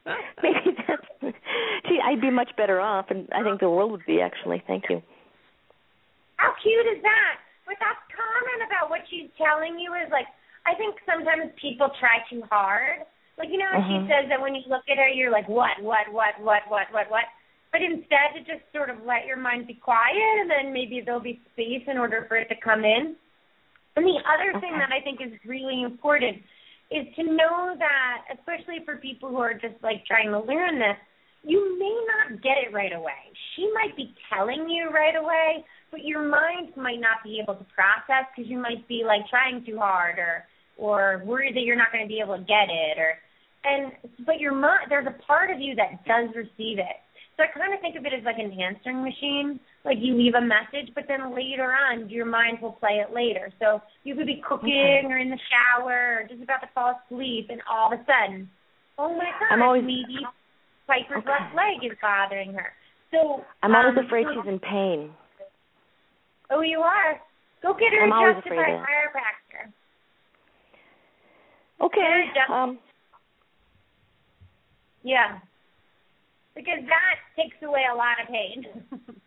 [0.44, 1.08] Maybe that's.
[1.90, 4.64] See, I'd be much better off, and I think the world would be actually.
[4.66, 5.02] Thank you.
[6.38, 7.42] How cute is that?
[7.66, 10.26] But that comment about what she's telling you is like,
[10.66, 13.06] I think sometimes people try too hard.
[13.42, 14.06] Like you know, how she uh-huh.
[14.06, 17.10] says that when you look at her, you're like, what, what, what, what, what, what,
[17.10, 17.26] what.
[17.74, 21.26] But instead, to just sort of let your mind be quiet, and then maybe there'll
[21.26, 23.18] be space in order for it to come in.
[23.98, 26.38] And the other thing that I think is really important
[26.92, 31.00] is to know that, especially for people who are just like trying to learn this,
[31.44, 33.34] you may not get it right away.
[33.56, 37.66] She might be telling you right away, but your mind might not be able to
[37.74, 40.46] process because you might be like trying too hard or
[40.78, 43.16] or worried that you're not going to be able to get it or
[43.64, 43.92] and
[44.26, 46.98] but your mind there's a part of you that does receive it.
[47.38, 49.60] So I kind of think of it as like an answering machine.
[49.86, 53.52] Like you leave a message, but then later on, your mind will play it later.
[53.60, 55.08] So you could be cooking Okay.
[55.10, 58.50] or in the shower or just about to fall asleep, and all of a sudden,
[59.00, 60.26] oh my God, I'm always- maybe
[60.88, 61.32] Piper's Okay.
[61.32, 62.74] left leg is bothering her.
[63.12, 65.16] So I'm always um, afraid she's in pain.
[66.50, 67.20] Oh, you are.
[67.62, 69.72] Go get her I'm adjusted by a chiropractor.
[71.82, 72.32] Okay.
[75.04, 75.46] Yeah, just-.
[75.46, 75.48] Yeah.
[76.54, 78.66] Because that takes away a lot of pain.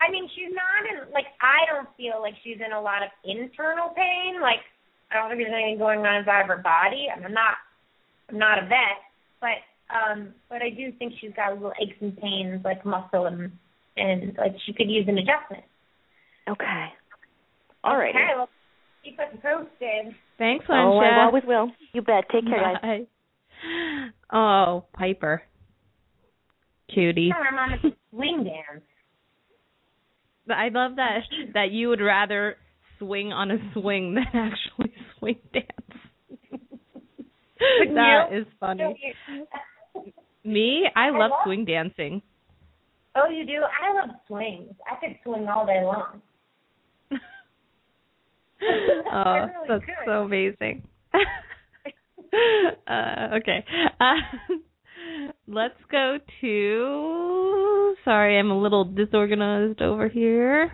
[0.00, 3.10] I mean, she's not in like I don't feel like she's in a lot of
[3.22, 4.40] internal pain.
[4.40, 4.64] Like
[5.12, 7.06] I don't think there's anything going on inside of her body.
[7.12, 7.54] I'm not
[8.28, 8.98] I'm not a vet,
[9.40, 9.60] but
[9.92, 13.52] um but I do think she's got a little aches and pains like muscle and
[13.96, 15.64] and like she could use an adjustment.
[16.48, 16.86] Okay.
[17.84, 18.14] All right.
[18.14, 18.48] Okay, well
[19.04, 20.16] keep us posted.
[20.38, 21.70] Thanks, Oh, I always will.
[21.92, 22.24] You bet.
[22.32, 23.06] Take care, guys.
[24.32, 25.42] Oh, Piper.
[26.92, 27.30] Cutie.
[27.32, 28.84] Tell her mama to swing dance.
[30.50, 31.20] I love that
[31.54, 32.56] that you would rather
[32.98, 35.66] swing on a swing than actually swing dance.
[37.94, 39.14] that is funny.
[40.44, 42.22] Me, I love love- swing dancing.
[43.14, 43.60] Oh, you do?
[43.62, 44.74] I love swings.
[44.90, 46.22] I could swing all day long.
[49.12, 49.94] oh, really that's could.
[50.06, 50.82] so amazing.
[52.86, 53.64] uh, okay.
[54.00, 54.14] Uh,
[55.46, 57.94] let's go to.
[58.04, 60.72] Sorry, I'm a little disorganized over here.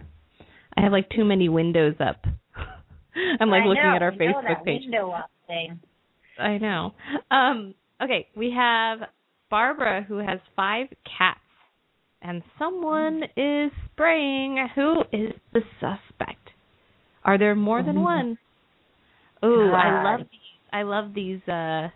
[0.77, 2.25] I have like too many windows up.
[3.41, 4.83] I'm like I looking know, at our Facebook page.
[4.85, 5.81] Window up thing.
[6.39, 6.95] I know.
[7.31, 9.01] Um, okay, we have
[9.51, 10.87] Barbara who has five
[11.19, 11.41] cats,
[12.23, 14.69] and someone is spraying.
[14.77, 16.51] Who is the suspect?
[17.25, 18.03] Are there more than Mhm.
[18.03, 18.39] one?
[19.45, 20.41] Ooh, I love these.
[20.73, 21.41] I love these.
[21.49, 21.89] Uh,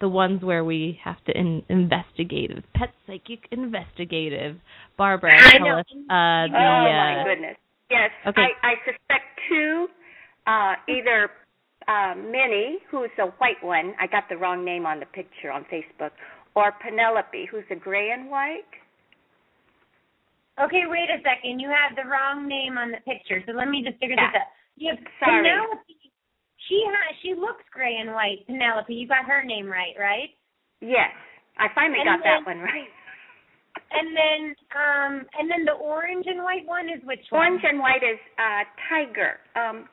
[0.00, 4.56] the ones where we have to in- investigative, pet psychic investigative.
[4.96, 5.78] Barbara, I tell know.
[5.80, 6.54] us uh, the.
[6.54, 7.56] oh uh, my goodness.
[7.90, 8.42] Yes, Okay.
[8.62, 9.88] I, I suspect two,
[10.46, 11.30] uh, either
[11.88, 13.94] uh, Minnie, who's a white one.
[13.98, 16.10] I got the wrong name on the picture on Facebook,
[16.54, 18.68] or Penelope, who's a gray and white.
[20.62, 21.60] Okay, wait a second.
[21.60, 24.30] You have the wrong name on the picture, so let me just figure Yeah.
[24.32, 24.46] this out.
[24.76, 25.42] You have Sorry.
[25.48, 26.07] Penelope.
[26.68, 27.16] She has.
[27.22, 28.46] She looks gray and white.
[28.46, 28.92] Penelope.
[28.92, 30.30] You got her name right, right?
[30.80, 31.10] Yes,
[31.58, 32.88] I finally And got then- that one right.
[33.90, 34.40] And then,
[34.76, 37.40] um, and then the orange and white one is which one?
[37.56, 39.38] Orange and white is uh, Tiger.
[39.56, 39.88] Um,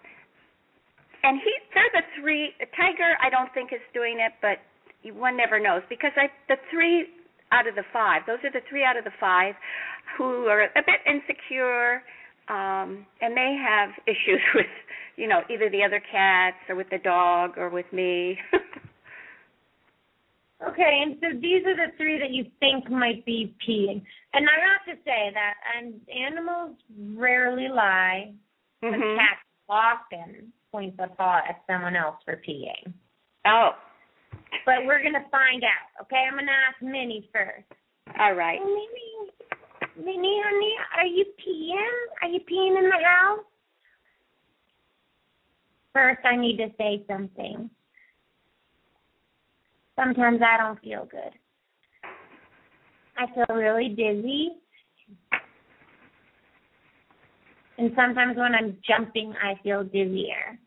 [1.24, 2.52] and he, they're the three.
[2.76, 4.60] Tiger, I don't think is doing it, but
[5.16, 7.08] one never knows because I, the three
[7.52, 9.54] out of the five, those are the three out of the five
[10.18, 12.02] who are a bit insecure,
[12.50, 14.66] um, and they have issues with,
[15.18, 18.38] you know, either the other cats or with the dog or with me.
[20.66, 24.02] Okay, and so these are the three that you think might be peeing.
[24.34, 26.78] And I have to say that and animals
[27.14, 28.34] rarely lie,
[28.82, 29.18] but Mhm.
[29.18, 32.94] cats often point the paw at someone else for peeing.
[33.46, 33.76] Oh,
[34.66, 36.02] But we're gonna find out.
[36.04, 37.68] Okay, I'm gonna ask Minnie first.
[38.18, 38.60] all right.
[38.60, 39.32] Minnie,
[39.98, 42.22] Minnie, honey, are you peeing?
[42.22, 43.46] Are you peeing in the house?
[45.94, 47.70] First, I need to say something.
[49.98, 51.32] Sometimes I don't feel good.
[53.18, 54.50] I feel really dizzy.
[57.78, 60.60] And sometimes when I'm jumping, I feel dizzier.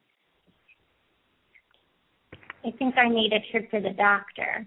[2.65, 4.67] I think I need a trip to the doctor.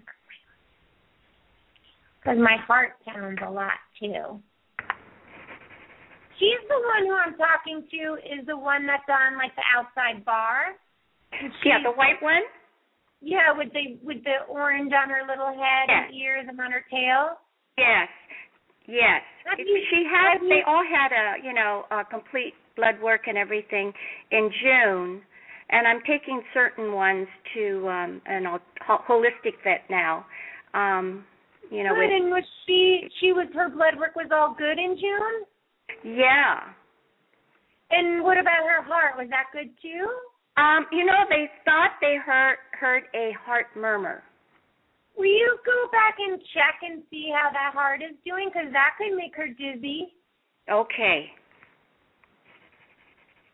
[2.20, 4.40] Because my heart pounds a lot too.
[6.38, 10.24] She's the one who I'm talking to is the one that's on like the outside
[10.24, 10.76] bar.
[11.64, 12.42] Yeah, the white one.
[13.20, 16.84] yeah, with the with the orange on her little head and ears and on her
[16.90, 17.38] tail.
[17.78, 18.08] Yes,
[18.86, 19.22] yes.
[19.58, 20.42] You- she had.
[20.42, 23.92] you- They all had a, you know, a complete blood work and everything
[24.30, 25.22] in June,
[25.70, 28.44] and I'm taking certain ones to um an
[28.86, 30.26] holistic vet now.
[30.74, 31.24] Um,
[31.70, 32.00] you know, Good.
[32.00, 35.46] with And was she she was her blood work was all good in June?
[36.04, 36.60] Yeah.
[37.90, 39.14] And what about her heart?
[39.18, 40.08] Was that good too?
[40.56, 44.22] Um, you know, they thought they heard heard a heart murmur.
[45.16, 48.50] Will you go back and check and see how that heart is doing?
[48.52, 50.14] Because that could make her dizzy.
[50.70, 51.26] Okay.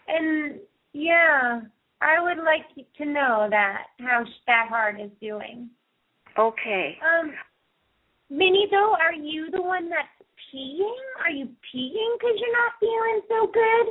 [0.07, 0.61] And
[0.93, 1.61] yeah,
[2.01, 5.69] I would like to know that how that heart is doing.
[6.39, 6.97] Okay.
[7.03, 7.33] Um,
[8.31, 10.09] Minnie, though, are you the one that's
[10.53, 10.97] peeing?
[11.25, 13.87] Are you peeing because you're not feeling so good?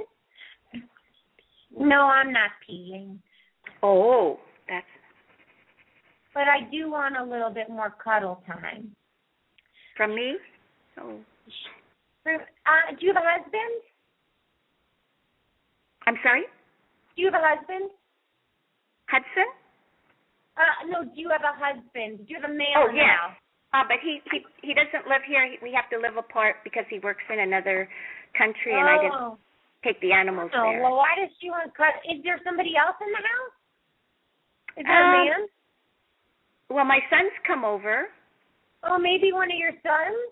[1.88, 3.18] No, I'm not peeing,
[3.84, 4.86] Oh, that's
[6.34, 8.96] but I do want a little bit more cuddle time.
[9.96, 10.36] from me.
[11.02, 11.20] Oh.
[12.26, 13.82] Uh, do you have a husband?
[16.06, 16.44] I'm sorry,
[17.16, 17.90] Do you have a husband?
[19.10, 19.50] Hudson.
[20.58, 21.04] Uh, no.
[21.04, 22.20] Do you have a husband?
[22.20, 23.06] Do you have a male Oh, yes.
[23.20, 23.36] house?
[23.74, 25.46] Uh, but he he he doesn't live here.
[25.46, 27.90] He, we have to live apart because he works in another
[28.38, 29.38] country, and I didn't Oh.
[29.84, 30.82] take the animals Oh, there.
[30.82, 31.94] well, why does she want to cut?
[32.10, 33.56] Is there somebody else in the house?
[34.78, 35.48] Is there Um, a man?
[36.70, 38.10] Well, my sons come over.
[38.84, 40.32] Oh, maybe one of your sons?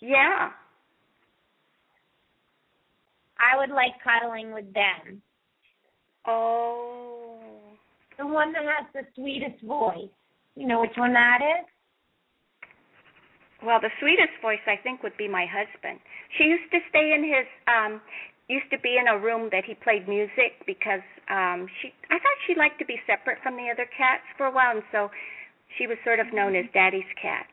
[0.00, 0.52] Yeah.
[3.38, 5.22] I would like cuddling with them.
[6.26, 7.38] Oh.
[8.18, 10.10] The one that has the sweetest voice.
[10.60, 11.64] You know which one that is?
[13.64, 16.00] Well, the sweetest voice I think would be my husband.
[16.36, 18.02] She used to stay in his um
[18.46, 21.00] used to be in a room that he played music because
[21.32, 24.52] um she I thought she liked to be separate from the other cats for a
[24.52, 25.08] while and so
[25.78, 27.48] she was sort of known as Daddy's cat.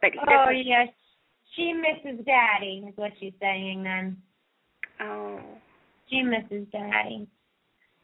[0.00, 0.86] But he Oh, doesn't yes.
[1.58, 4.22] She misses Daddy, is what she's saying then.
[5.02, 5.40] Oh.
[6.08, 7.26] She misses Daddy.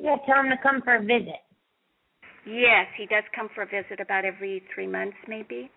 [0.01, 1.47] You gotta tell him to come for a visit.
[2.49, 5.71] Yes, he does come for a visit about every 3 months maybe.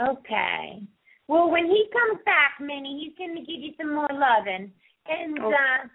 [0.00, 0.82] Okay.
[1.28, 4.72] Well, when he comes back, Minnie, he's going to give you some more loving.
[5.06, 5.86] And, Oh, uh,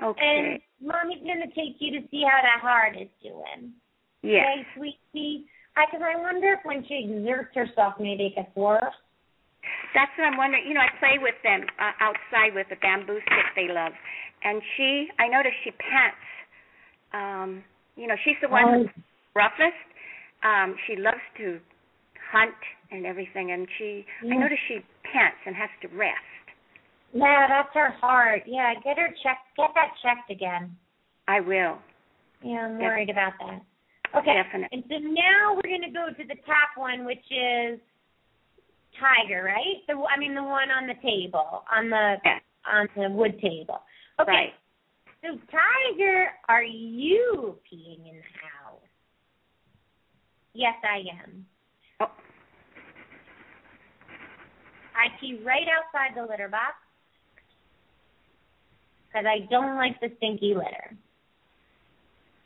[0.00, 0.22] Okay.
[0.24, 3.74] and Mommy's going to take you to see how that heart is doing.
[4.22, 4.46] yes.
[4.46, 5.44] Okay, sweetie?
[5.74, 8.94] Because I wonder if when she exerts herself, maybe it gets worse.
[9.94, 10.66] That's what I'm wondering.
[10.66, 13.92] You know, I play with them uh, outside with a bamboo stick they love,
[14.44, 16.24] and she, I notice she pants.
[17.12, 17.64] Um,
[17.96, 18.78] you know, she's the one Oh.
[18.82, 18.90] who's
[19.34, 19.76] roughest.
[20.44, 21.60] Um, she loves to
[22.32, 22.54] hunt
[22.90, 24.38] and everything, and she, I Yeah.
[24.38, 26.22] notice she pants and has to rest.
[27.12, 28.42] Yeah, that's her heart.
[28.46, 29.56] Yeah, get her checked.
[29.56, 30.76] Get that checked again.
[31.26, 31.78] I will.
[32.42, 33.60] Yeah, I'm Def- worried about that.
[34.14, 34.34] Okay.
[34.34, 34.68] Definitely.
[34.72, 37.78] And so now we're going to go to the top one, which is
[39.00, 39.84] tiger, right?
[39.86, 42.38] The I mean the one on the table, on the Yeah.
[42.66, 43.82] on the wood table.
[44.20, 44.30] Okay.
[44.30, 44.54] Right.
[45.22, 48.57] So tiger, are you peeing in the house?
[50.54, 51.46] Yes, I am.
[52.00, 52.10] Oh,
[54.96, 56.74] I pee right outside the litter box
[59.06, 60.96] because I don't like the stinky litter.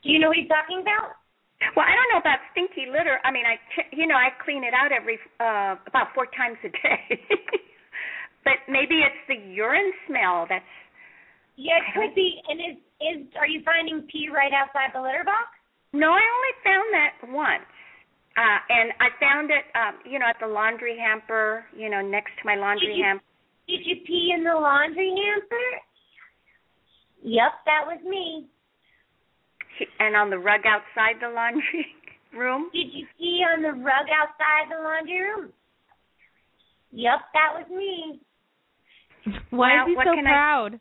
[0.03, 1.17] Do you know what he's talking about?
[1.77, 3.23] well, I don't know about stinky litter.
[3.23, 3.57] I mean, I,
[3.95, 7.23] you know, I clean it out every uh about four times a day.
[8.47, 10.67] but maybe it's the urine smell that's
[11.57, 12.43] Yeah, it could be.
[12.51, 15.55] And is is are you finding pee right outside the litter box?
[15.93, 17.72] No, I only found that once.
[18.37, 22.33] Uh and I found it um, you know, at the laundry hamper, you know, next
[22.41, 23.25] to my laundry Did you- hamper.
[23.69, 25.69] Did you pee in the laundry hamper?
[27.23, 28.47] Yep, that was me.
[30.01, 31.87] And on the rug outside the laundry
[32.37, 32.69] room.
[32.73, 35.53] Did you pee on the rug outside the laundry room?
[36.91, 38.21] Yep, that was me.
[39.51, 40.81] Why Well, is he so can I- proud?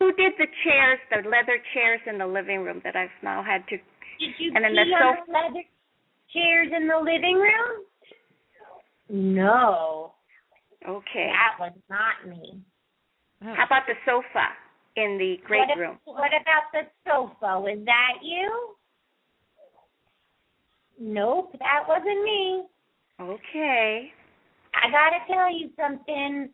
[0.00, 3.62] Who did the chairs, the leather chairs in the living room that I've now had
[3.68, 5.64] to Did you And then pee the on sofa- the leather
[6.32, 7.84] chairs in the living room?
[9.08, 10.14] No,
[10.88, 11.30] Okay.
[11.30, 12.60] that was not me.
[13.44, 13.54] Oh.
[13.54, 14.48] How about the sofa
[14.96, 15.98] in the great what, room?
[16.04, 17.60] What about the sofa?
[17.60, 18.74] Was that you?
[20.98, 22.64] Nope, that wasn't me.
[23.20, 24.12] Okay.
[24.74, 26.48] I gotta tell you something.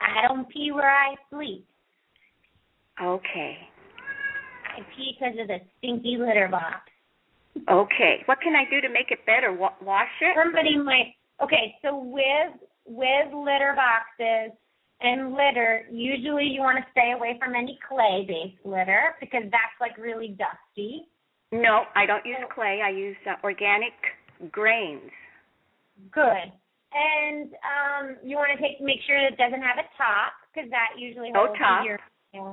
[0.00, 1.66] I don't pee where I sleep.
[3.00, 3.58] Okay.
[4.76, 6.91] I pee because of the stinky litter box.
[7.68, 8.22] Okay.
[8.26, 9.52] What can I do to make it better?
[9.52, 10.36] Wa- wash it?
[10.36, 11.14] Somebody might.
[11.42, 12.52] Okay, so with
[12.86, 14.56] with litter boxes
[15.00, 19.96] and litter, usually you want to stay away from any clay-based litter because that's like
[19.98, 21.08] really dusty.
[21.52, 22.80] No, I don't use clay.
[22.84, 23.92] I use uh, organic
[24.50, 25.10] grains.
[26.10, 26.50] Good.
[26.94, 30.70] And um, you want to take make sure that it doesn't have a top because
[30.70, 31.84] that usually No holds top.
[31.84, 31.98] your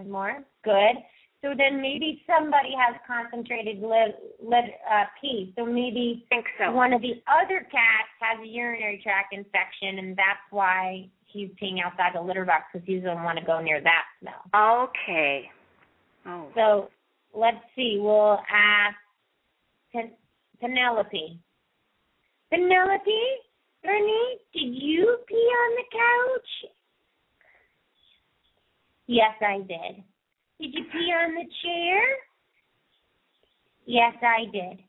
[0.03, 0.43] more.
[0.63, 0.95] Good.
[1.41, 5.53] So then maybe somebody has concentrated lit, lit, uh, pee.
[5.57, 6.71] So maybe think so.
[6.71, 11.77] one of the other cats has a urinary tract infection, and that's why he's peeing
[11.83, 14.89] outside the litter box because he doesn't want to go near that smell.
[14.89, 15.49] Okay.
[16.25, 16.49] Oh.
[16.55, 16.89] So
[17.33, 17.99] let's see.
[18.01, 18.97] We'll ask
[19.93, 20.17] Pen-
[20.59, 21.39] Penelope.
[22.49, 23.21] Penelope,
[23.85, 26.71] Ernie, did you pee on the couch?
[29.07, 30.03] Yes, I did.
[30.59, 32.01] Did you pee on the chair?
[33.85, 34.83] Yes, I did.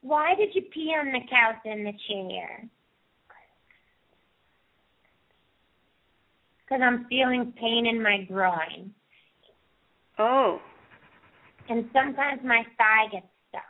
[0.00, 2.68] Why did you pee on the couch and the chair?
[6.64, 8.92] Because I'm feeling pain in my groin.
[10.18, 10.60] Oh.
[11.68, 13.62] and sometimes my thigh gets stuck.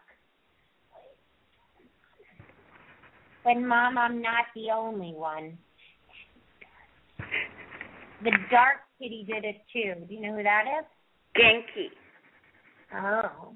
[3.45, 5.59] But mom, I'm not the only one.
[8.25, 10.07] The dark kitty did it too.
[10.07, 10.87] Do you know who that is?
[11.37, 11.89] Genki.
[12.95, 13.55] Oh.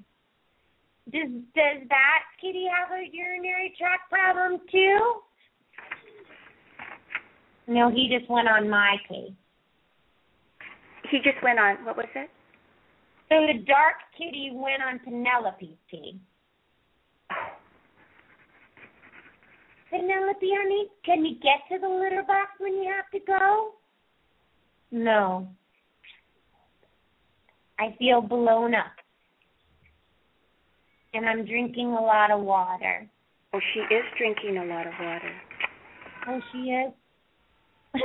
[1.13, 5.15] Does does that kitty have a urinary tract problem too?
[7.69, 9.33] No, he just went on my case.
[11.11, 11.85] He just went on.
[11.85, 12.31] What was it?
[13.29, 16.19] So the dark kitty went on Penelope's kitty.
[19.91, 23.73] Penelope, honey, can you get to the litter box when you have to go?
[24.91, 25.49] No.
[27.79, 28.93] I feel blown up.
[31.15, 33.09] And I'm drinking a lot of water.
[33.53, 35.33] Oh, she is drinking a lot of water.
[36.29, 36.93] Oh, she is?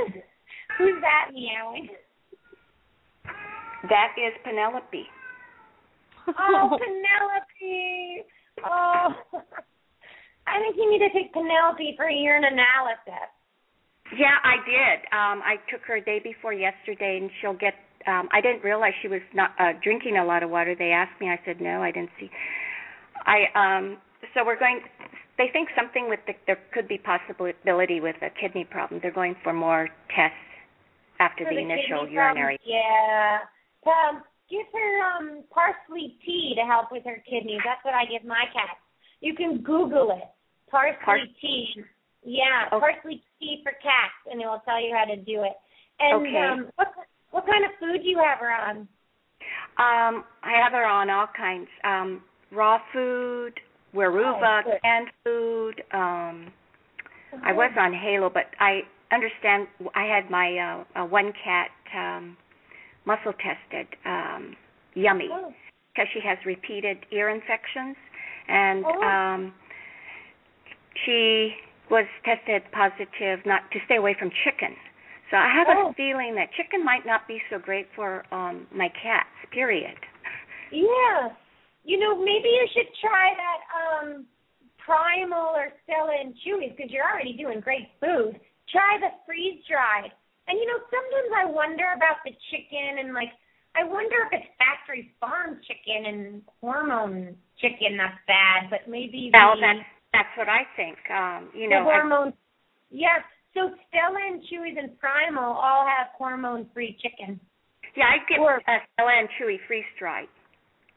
[0.78, 1.88] Who's that meowing?
[3.88, 5.04] That is Penelope.
[6.28, 8.22] Oh, Penelope.
[8.64, 9.08] Oh.
[10.46, 13.30] I think you need to take Penelope for a urine analysis.
[14.18, 14.98] Yeah, I did.
[15.12, 17.74] Um I took her day before yesterday and she'll get
[18.06, 20.74] um I didn't realize she was not uh drinking a lot of water.
[20.78, 21.28] They asked me.
[21.28, 22.30] I said no, I didn't see.
[23.26, 23.98] I um
[24.34, 24.80] so we're going
[25.38, 29.00] they think something with the there could be possibility with a kidney problem.
[29.02, 30.36] They're going for more tests
[31.20, 32.58] after For the, the initial urinary.
[32.58, 32.66] problem.
[32.66, 33.38] Yeah.
[33.86, 37.60] Um, give her um parsley tea to help with her kidneys.
[37.64, 38.76] That's what I give my cat.
[39.20, 40.28] You can Google it.
[40.70, 41.84] Parsley Pars- tea.
[42.24, 42.78] Yeah, Okay.
[42.80, 45.56] parsley tea for cats, and it will tell you how to do it.
[45.98, 46.36] And Okay.
[46.38, 46.91] um, what
[47.42, 48.76] what kind of food do you have her on?
[49.78, 51.68] Um, I have her on all kinds.
[51.84, 53.54] Um, raw food,
[53.94, 55.82] Weruva, Oh, canned food.
[55.92, 56.52] Um,
[57.44, 58.80] I was on Halo, but I
[59.10, 59.66] understand.
[59.94, 62.36] I had my uh, uh, one cat um,
[63.06, 64.54] muscle tested, um,
[64.94, 65.52] Yummy, Oh,
[65.92, 67.96] because she has repeated ear infections,
[68.48, 69.02] and Oh.
[69.02, 69.54] um,
[71.04, 71.54] she
[71.90, 74.76] was tested positive not to stay away from chicken.
[75.32, 75.88] So I have Oh.
[75.90, 79.32] a feeling that chicken might not be so great for um my cats.
[79.50, 79.96] Period.
[80.70, 81.28] Yeah.
[81.84, 84.24] You know, maybe you should try that um
[84.78, 88.40] Primal or Stella and Chewy's because you're already doing great food.
[88.72, 90.12] Try the freeze dried.
[90.48, 93.28] And you know, sometimes I wonder about the chicken and like
[93.76, 99.56] I wonder if it's factory farm chicken and hormone chicken that's bad, but maybe Well,
[99.56, 100.96] the, that's that's what I think.
[101.12, 102.32] Um, you the know, I, hormone
[102.90, 103.24] Yes.
[103.54, 107.38] So Stella and Chewy's and Primal all have hormone free chicken.
[107.94, 110.28] yeah, I give Or- uh, Stella and Chewy freeze dried.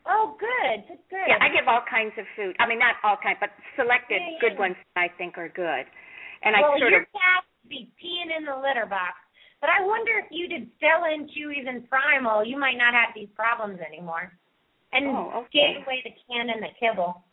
[0.08, 0.86] Oh good.
[0.88, 1.28] That's good.
[1.28, 2.56] Yeah, I give all kinds of food.
[2.60, 4.40] I mean, not all kinds, but selected Yeah, yeah.
[4.50, 5.86] good ones that I think are good.
[6.44, 9.18] And well, I sort your of cat be peeing in the litter box.
[9.62, 13.16] But I wonder if you did Stella and Chewy's and Primal, you might not have
[13.16, 14.32] these problems anymore.
[14.94, 15.74] And Oh, okay.
[15.76, 17.24] get away the can and the kibble.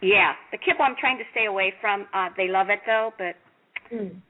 [0.00, 2.06] yeah, the kibble I'm trying to stay away from.
[2.14, 3.34] Uh they love it though, but
[3.92, 4.20] Mm.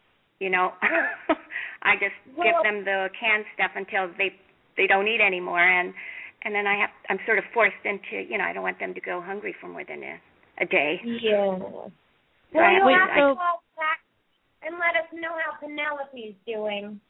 [0.40, 0.72] you know,
[1.82, 4.34] I just Well- give them the canned stuff until they
[4.76, 5.94] they don't eat anymore and
[6.42, 8.92] and then I have I'm sort of forced into, you know, I don't want them
[8.94, 10.20] to go hungry for more than a
[10.60, 11.00] a day.
[11.04, 11.56] Yeah.
[11.58, 11.90] Well,
[12.54, 12.76] Right.
[12.76, 13.98] you'll have to call back
[14.62, 17.00] and let us know how Penelope's doing.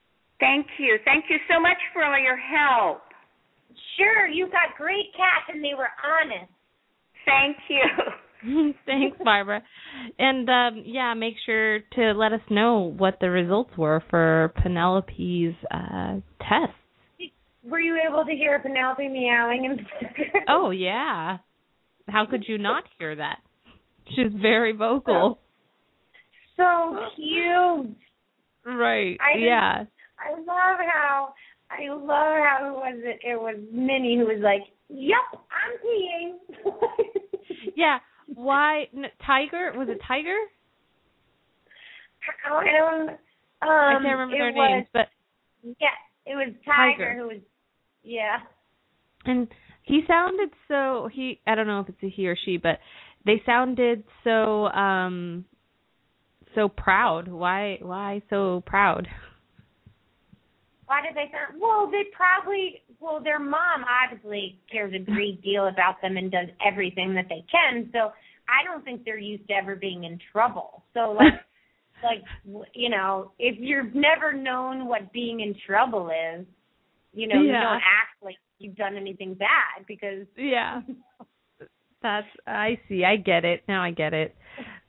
[0.40, 0.98] Thank you.
[1.04, 3.02] Thank you so much for all your help.
[3.98, 6.50] Sure, you got great cats and they were honest.
[7.26, 7.82] Thank you.
[8.86, 9.62] Thanks, Barbara.
[10.18, 15.56] And um yeah, make sure to let us know what the results were for Penelope's
[15.70, 16.72] uh test.
[17.64, 19.80] Were you able to hear Penelope meowing and
[20.48, 21.38] Oh yeah.
[22.08, 23.38] How could you not hear that?
[24.14, 25.38] She's very vocal.
[26.56, 27.96] so cute.
[28.66, 29.18] Right.
[29.20, 29.84] I yeah.
[30.18, 31.34] I love how
[31.70, 37.04] I love how it was it, it was Minnie who was like, "Yep, I'm peeing."
[37.76, 37.98] Yeah.
[38.26, 39.72] Why n- Tiger?
[39.76, 40.36] Was it Tiger?
[42.50, 43.08] I don't.
[43.10, 43.18] Um,
[43.62, 45.08] I can't remember their was, names, but
[45.80, 45.88] Yeah,
[46.26, 47.16] it was Tiger, Tiger.
[47.18, 47.40] who was.
[48.02, 48.38] Yeah.
[49.24, 49.48] and
[49.82, 52.78] he sounded so he I don't know if it's a he or she, but
[53.24, 55.44] they sounded so um
[56.54, 57.28] so proud.
[57.28, 59.08] Why why so proud?
[60.86, 61.60] Why did they sound?
[61.60, 62.82] Well, they probably.
[63.00, 67.44] Well, their mom obviously cares a great deal about them and does everything that they
[67.50, 67.90] can.
[67.92, 68.12] So
[68.48, 70.84] I don't think they're used to ever being in trouble.
[70.94, 71.32] So like.
[72.02, 72.22] like
[72.74, 76.44] you know, if you've never known what being in trouble is,
[77.14, 80.82] you know, you don't act like you've done anything bad because Yeah.
[82.02, 83.02] That's I see.
[83.04, 83.62] I get it.
[83.66, 84.36] Now I get it.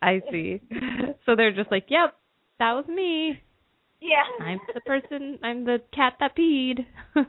[0.02, 0.62] I see.
[1.26, 2.14] so they're just like, "Yep,
[2.60, 3.42] that was me.
[4.06, 4.24] Yeah.
[4.46, 5.40] I'm the person.
[5.44, 6.86] I'm the cat that peed."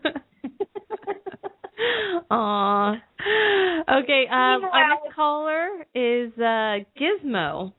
[2.30, 2.92] Aw.
[2.92, 7.72] Okay, um our next caller is uh Gizmo.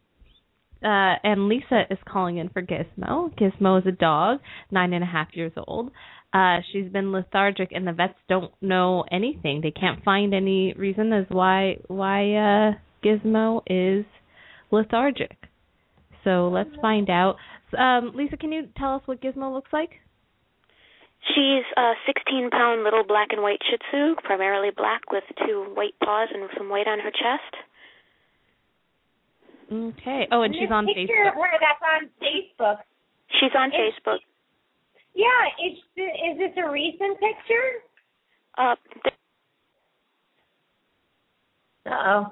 [0.84, 3.34] uh, and Lisa is calling in for Gizmo.
[3.38, 4.40] Gizmo is a dog,
[4.72, 5.92] nine and a half years old.
[6.34, 9.62] Uh, she's been lethargic, and the vets don't know anything.
[9.62, 12.74] They can't find any reason as why why uh,
[13.04, 14.06] Gizmo is
[14.72, 15.36] lethargic.
[16.24, 17.38] So let's find out.
[17.78, 19.92] Um, Lisa, can you tell us what Gizmo looks like?
[21.36, 25.96] She's a 16 pound little black and white Shih Tzu, primarily black with two white
[26.04, 27.54] paws and some white on her chest.
[29.72, 30.28] Okay.
[30.32, 31.28] Oh, and she's on picture Facebook.
[31.28, 32.78] of her that's on Facebook.
[33.40, 34.20] She's on Is Facebook.
[35.14, 37.68] Yeah, is is this a recent picture?
[38.58, 39.16] Uh, th-
[41.86, 42.26] Uh oh.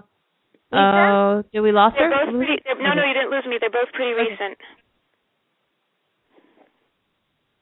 [0.71, 2.31] Oh, did we lost they're her?
[2.31, 2.61] pretty.
[2.79, 3.57] No, no, you didn't lose me.
[3.59, 4.31] They're both pretty Okay.
[4.31, 4.57] recent.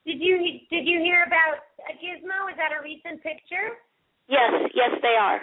[0.06, 2.52] Did you did you hear about a Gizmo?
[2.52, 3.80] Is that a recent picture?
[4.28, 5.40] Yes, yes, they are.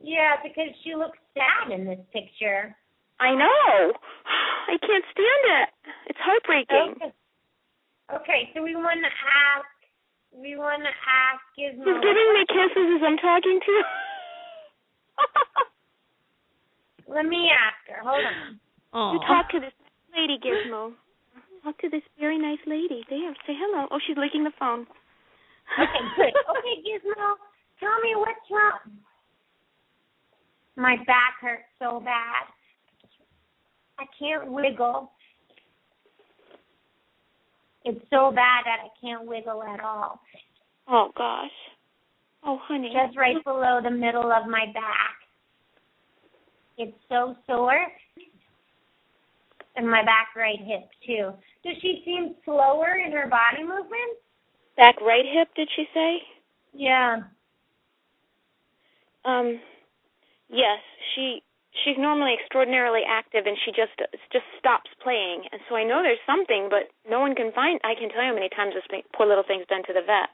[0.00, 2.76] Yeah, because she looks sad in this picture.
[3.20, 3.92] I know.
[4.68, 5.68] I can't stand it.
[6.08, 6.96] It's heartbreaking.
[6.96, 7.12] Okay.
[8.12, 9.68] Okay, so we want to ask.
[10.32, 11.84] We want to ask Gizmo.
[11.84, 13.84] He's giving me kisses as I'm talking to you.
[17.14, 18.02] Let me ask her.
[18.02, 18.60] Hold on.
[19.14, 19.72] You talk to this
[20.16, 20.92] lady, Gizmo.
[21.64, 23.02] Talk to this very nice lady.
[23.08, 23.88] There, say hello.
[23.90, 24.86] Oh, she's licking the phone.
[25.80, 26.32] Okay, good.
[26.54, 27.34] Okay, Gizmo,
[27.80, 28.98] tell me what's wrong.
[30.76, 32.44] My back hurts so bad.
[33.98, 35.10] I can't wiggle.
[37.84, 40.20] It's so bad that I can't wiggle at all.
[40.88, 41.50] Oh gosh.
[42.44, 42.92] Oh, honey.
[42.92, 45.16] Just right below the middle of my back.
[46.76, 47.86] It's so sore.
[49.76, 51.32] And my back right hip too.
[51.64, 54.18] Does she seem slower in her body movement?
[54.76, 56.18] Back right hip, did she say?
[56.72, 57.22] Yeah.
[59.24, 59.60] Um,
[60.48, 60.78] yes.
[61.14, 61.42] She
[61.82, 63.98] she's normally extraordinarily active, and she just
[64.30, 65.42] just stops playing.
[65.50, 67.80] And so I know there's something, but no one can find.
[67.82, 70.30] I can tell you how many times this poor little thing's been to the vet.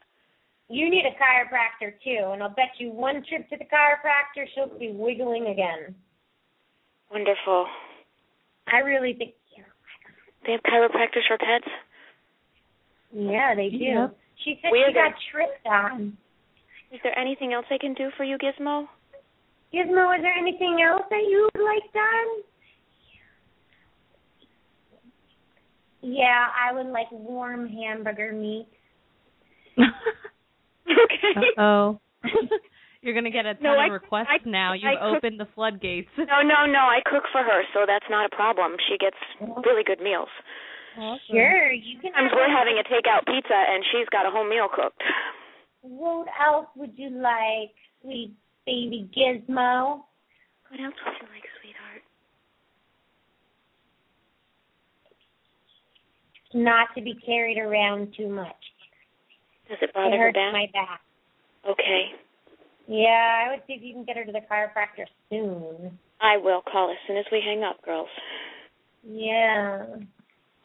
[0.69, 4.77] You need a chiropractor too, and I'll bet you one trip to the chiropractor she'll
[4.77, 5.93] be wiggling again.
[7.11, 7.67] Wonderful.
[8.67, 9.33] I really think
[10.45, 11.71] They have chiropractors for pets.
[13.13, 13.77] yeah, they do.
[13.77, 14.17] Yep.
[14.43, 16.17] She said Where she got tripped on.
[16.91, 18.87] Is there anything else I can do for you, Gizmo?
[19.73, 22.43] Gizmo, is there anything else that you would like done?
[26.01, 28.67] Yeah, I would like warm hamburger meat.
[29.77, 31.49] okay.
[31.57, 31.99] oh.
[33.01, 34.73] You're gonna get a ton No, I- of requests I- now.
[34.73, 36.09] You've cook- opened the floodgates.
[36.17, 36.79] No, no, no.
[36.79, 38.77] I cook for her, so that's not a problem.
[38.87, 39.17] She gets
[39.65, 40.29] really good meals.
[41.27, 42.11] Sure, you can.
[42.13, 45.01] Sometimes have we're having a takeout pizza, and she's got a whole meal cooked.
[45.81, 48.33] What else would you like, sweet
[48.65, 50.03] baby Gizmo?
[50.69, 52.03] What else would you like, sweetheart?
[56.53, 58.55] Not to be carried around too much.
[59.69, 60.53] Does it It bother her hurts back?
[60.53, 61.01] my back.
[61.65, 62.13] Okay.
[62.91, 65.97] Yeah, I would see if you can get her to the chiropractor soon.
[66.19, 68.09] I will call as soon as we hang up, girls.
[69.07, 69.85] Yeah.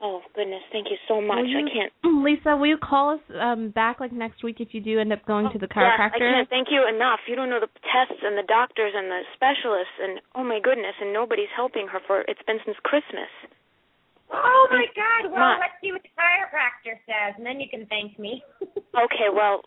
[0.03, 1.47] Oh goodness, thank you so much.
[1.47, 1.93] You- I can't.
[2.27, 5.24] Lisa, will you call us um back like next week if you do end up
[5.24, 5.87] going to the chiropractor?
[5.87, 6.35] Yes, I chiropractor?
[6.35, 7.20] can't thank you enough.
[7.31, 10.99] You don't know the tests and the doctors and the specialists and oh my goodness,
[11.01, 13.31] and nobody's helping her for it's been since Christmas.
[14.29, 15.31] Oh my God!
[15.31, 18.43] Well, Not- let's see what the chiropractor says, and then you can thank me.
[18.97, 19.61] Okay, well,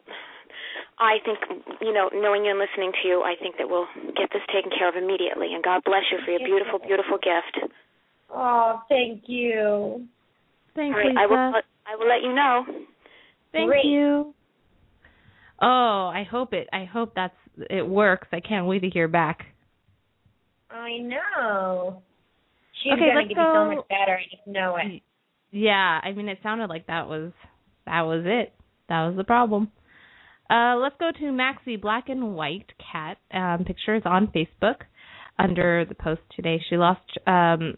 [0.99, 1.39] I think
[1.81, 3.87] you know, knowing you and listening to you, I think that we'll
[4.17, 5.53] get this taken care of immediately.
[5.53, 7.71] And God bless you for your beautiful, beautiful gift.
[8.33, 10.05] oh, thank you.
[10.75, 11.19] Thanks, All right, Lisa.
[11.19, 11.51] I will.
[11.51, 12.65] Let, I will let you know.
[13.51, 13.85] Thank Great.
[13.85, 14.33] you.
[15.61, 16.67] Oh, I hope it.
[16.71, 17.33] I hope that's
[17.69, 18.27] it works.
[18.31, 19.45] I can't wait to hear back.
[20.71, 22.01] I know.
[22.83, 24.17] She's Okay, gonna let's get you so much better.
[24.17, 25.01] I just know it.
[25.51, 27.31] Yeah, I mean, it sounded like that was
[27.85, 28.53] that was it.
[28.87, 29.71] That was the problem.
[30.49, 33.17] Uh, let's go to Maxie Black and White Cat.
[33.31, 34.81] Um, picture is on Facebook
[35.37, 36.59] under the post today.
[36.69, 37.75] She lost um,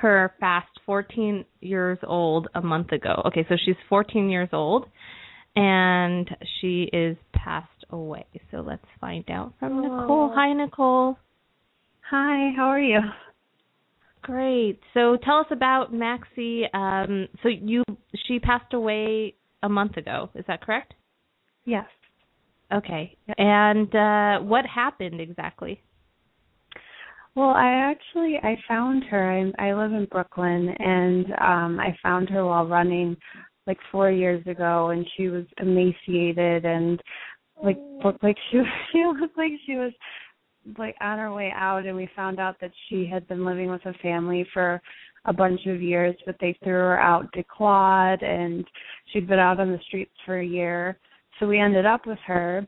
[0.00, 3.22] her fast 14 years old a month ago.
[3.26, 4.86] Okay, so she's 14 years old,
[5.54, 6.28] and
[6.60, 8.26] she is passed away.
[8.50, 10.32] So let's find out from Nicole.
[10.34, 11.16] Hi, Nicole.
[12.10, 13.00] Hi, how are you?
[14.22, 14.80] Great.
[14.92, 16.64] So tell us about Maxie.
[16.74, 17.84] Um, so you
[18.26, 20.30] she passed away a month ago.
[20.34, 20.94] Is that correct?
[21.70, 21.86] Yes.
[22.72, 23.16] Okay.
[23.38, 25.80] And uh, what happened exactly?
[27.36, 29.30] Well, I actually I found her.
[29.30, 33.16] I I live in Brooklyn and um I found her while running
[33.68, 37.00] like 4 years ago and she was emaciated and
[37.62, 38.60] like looked like she
[38.92, 39.92] she looked like she was
[40.76, 43.86] like on her way out and we found out that she had been living with
[43.86, 44.82] a family for
[45.26, 48.64] a bunch of years, but they threw her out declawed and
[49.12, 50.98] she'd been out on the streets for a year.
[51.40, 52.66] So we ended up with her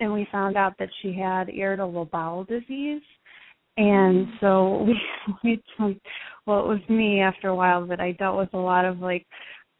[0.00, 3.02] and we found out that she had irritable bowel disease.
[3.76, 4.36] And mm-hmm.
[4.40, 4.86] so
[5.44, 6.00] we, we
[6.46, 9.26] well, it was me after a while, but I dealt with a lot of like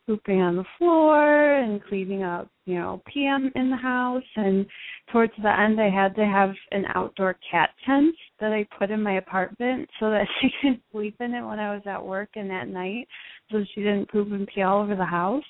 [0.07, 4.23] pooping on the floor and cleaning up, you know, PM in the house.
[4.37, 4.67] And
[5.11, 9.03] towards the end, I had to have an outdoor cat tent that I put in
[9.03, 12.53] my apartment so that she could sleep in it when I was at work and
[12.53, 13.09] at night,
[13.51, 15.45] so she didn't poop and pee all over the house.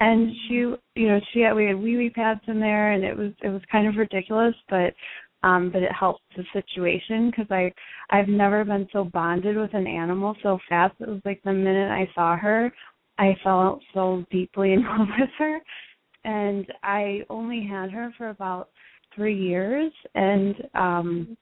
[0.00, 3.16] And she, you know, she had we had wee wee pads in there, and it
[3.16, 4.94] was it was kind of ridiculous, but
[5.42, 7.72] um but it helped the situation because i
[8.10, 11.90] i've never been so bonded with an animal so fast it was like the minute
[11.90, 12.70] i saw her
[13.20, 15.60] I felt so deeply in love with her.
[16.24, 18.70] And I only had her for about
[19.14, 19.92] three years.
[20.14, 21.36] And um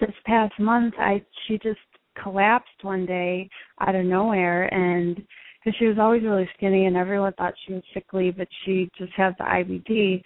[0.00, 1.80] this past month, I she just
[2.22, 5.20] collapsed one day out of nowhere, and
[5.68, 9.12] because she was always really skinny, and everyone thought she was sickly, but she just
[9.12, 10.22] had the IBD.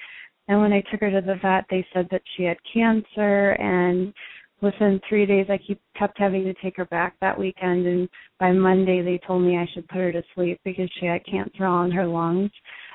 [0.46, 4.14] And when I took her to the vet, they said that she had cancer, and
[4.60, 8.52] within three days I keep kept having to take her back that weekend and by
[8.52, 11.90] Monday they told me I should put her to sleep because she had cancer on
[11.90, 12.52] her lungs.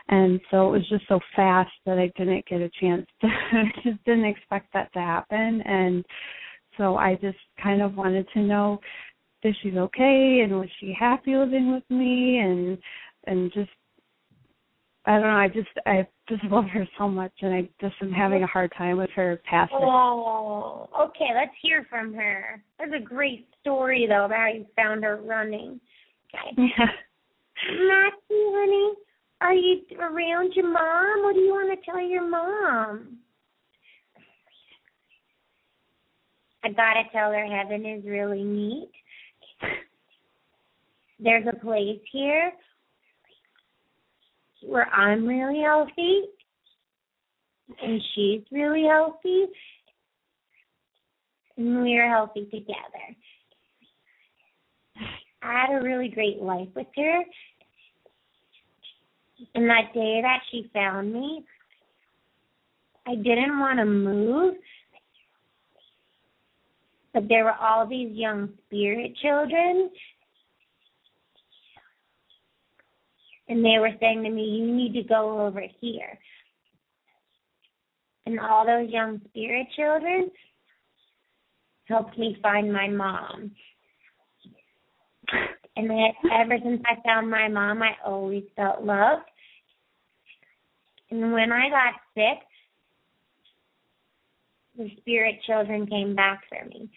[0.08, 3.28] And so it was just so fast that I didn't get a chance to
[3.84, 6.06] just didn't expect that to happen and
[6.78, 8.80] so I just kind of wanted to know
[9.44, 12.78] if she's okay and was she happy living with me and
[13.26, 13.70] and just
[15.08, 15.30] I don't know.
[15.30, 18.74] I just I just love her so much, and I just am having a hard
[18.78, 19.78] time with her passing.
[19.80, 21.30] Oh, okay.
[21.34, 22.62] Let's hear from her.
[22.78, 25.80] That's a great story though about how you found her running.
[26.34, 26.62] Okay.
[26.78, 26.92] Yeah.
[27.72, 28.94] Maxie, honey,
[29.42, 31.24] are you around your mom?
[31.24, 33.18] What do you want to tell your mom?
[36.64, 38.92] I gotta tell her heaven is really neat.
[41.20, 42.52] There's a place here
[44.64, 46.22] where I'm really healthy
[47.82, 49.46] and she's really healthy
[51.58, 52.76] and we're healthy together.
[55.42, 57.22] I had a really great life with her.
[59.56, 61.44] And that day that she found me,
[63.06, 64.56] I didn't want to move.
[67.18, 69.90] But there were all these young spirit children
[73.48, 76.20] and they were saying to me, You need to go over here.
[78.28, 80.30] And all those young spirit children
[81.86, 83.50] helped me find my mom.
[85.76, 85.90] And
[86.32, 89.24] ever since I found my mom, I always felt loved.
[91.10, 92.44] And when I got sick,
[94.78, 96.92] the spirit children came back for me.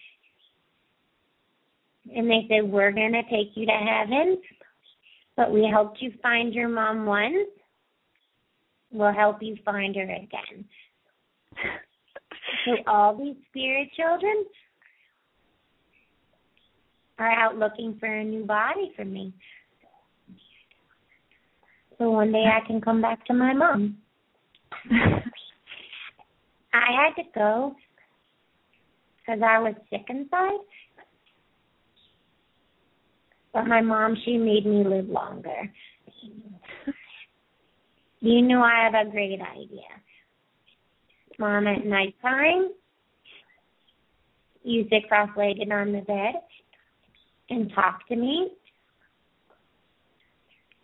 [2.14, 4.38] And they said, We're going to take you to heaven
[5.40, 7.48] but we helped you find your mom once.
[8.92, 10.66] We'll help you find her again.
[12.66, 14.44] so all these spirit children
[17.18, 19.32] are out looking for a new body for me.
[21.96, 23.96] So one day I can come back to my mom.
[24.90, 25.22] I
[26.72, 27.74] had to go
[29.18, 30.58] because I was sick inside.
[33.52, 35.72] But my mom, she made me live longer.
[38.20, 39.80] you know I have a great idea.
[41.38, 42.68] Mom, at nighttime,
[44.62, 46.34] you sit cross-legged on the bed
[47.48, 48.50] and talk to me,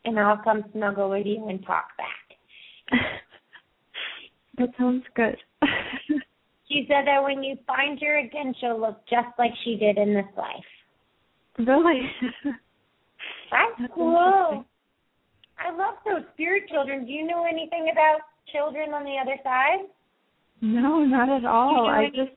[0.04, 3.00] and I'll come snuggle with you and talk back.
[4.58, 5.36] that sounds good.
[6.68, 10.14] she said that when you find her again, she'll look just like she did in
[10.14, 10.64] this life.
[11.58, 12.02] Really?
[13.50, 14.64] That's, cool.
[15.58, 17.06] I love those spirit children.
[17.06, 18.20] Do you know anything about
[18.52, 19.86] children on the other side?
[20.60, 21.86] No, not at all.
[21.86, 22.32] I just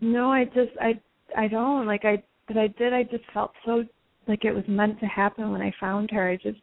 [0.00, 1.00] No, I just I
[1.36, 3.84] I don't like I but I did I just felt so
[4.26, 6.28] like it was meant to happen when I found her.
[6.28, 6.60] I just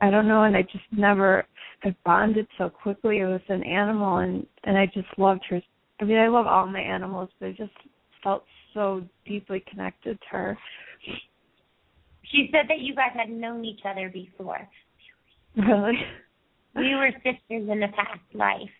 [0.00, 1.46] I don't know and I just never
[1.84, 5.60] I bonded so quickly with an animal and and I just loved her.
[6.00, 7.72] I mean, I love all my animals, but I just
[8.22, 8.44] felt
[8.74, 10.58] so deeply connected to her.
[12.30, 14.68] She said that you guys had known each other before.
[15.56, 15.98] Really?
[16.76, 18.70] We were sisters in a past life.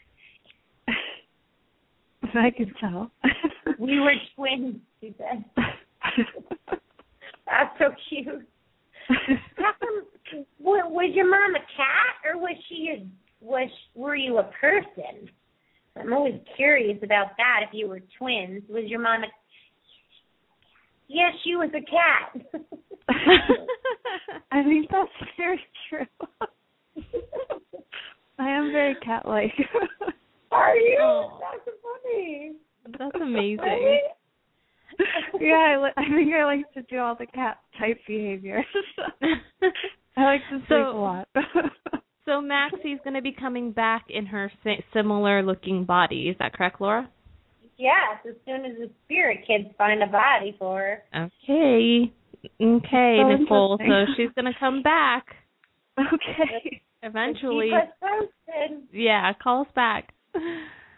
[2.35, 3.11] I can tell.
[3.79, 5.45] we were twins, she said.
[7.47, 8.47] That's so cute.
[9.57, 10.05] How come,
[10.61, 13.07] was your mom a cat or was she a
[13.45, 15.29] was were you a person?
[15.97, 17.61] I'm always curious about that.
[17.67, 19.27] If you were twins, was your mom a
[21.13, 22.63] Yes, she was a cat.
[24.53, 26.07] I think that's very true.
[28.39, 29.53] I am very cat-like.
[30.53, 30.99] Are you?
[31.01, 31.41] Oh.
[31.41, 32.53] That's funny.
[32.97, 33.59] That's amazing.
[33.59, 33.99] Really?
[35.41, 38.65] yeah, I, li- I think I like to do all the cat type behaviors.
[40.17, 41.29] I like to sleep So- a lot.
[42.27, 46.29] So Maxie's going to be coming back in her si- similar looking body.
[46.29, 47.11] Is that correct, Laura?
[47.81, 51.03] Yes, as soon as the spirit kids find a body for her.
[51.17, 52.13] Okay.
[52.61, 53.79] Okay, So Nicole.
[53.79, 55.25] So she's going to come back
[55.99, 56.83] okay.
[57.03, 57.71] eventually.
[57.71, 58.83] Keep us posted.
[58.93, 60.13] Yeah, call us back.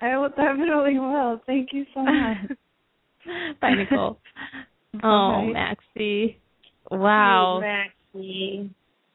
[0.00, 1.40] I will definitely will.
[1.46, 2.36] Thank you so much.
[3.60, 4.18] Bye, Nicole.
[5.02, 5.52] Oh, Bye.
[5.54, 6.38] Maxie.
[6.90, 7.60] Wow.
[7.62, 8.68] Maxie.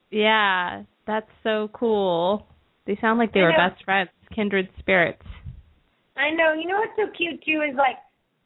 [0.09, 2.47] Yeah, that's so cool.
[2.88, 5.22] They sound like they were best friends, kindred spirits.
[6.18, 6.53] I know.
[6.53, 7.97] You know what's so cute too is like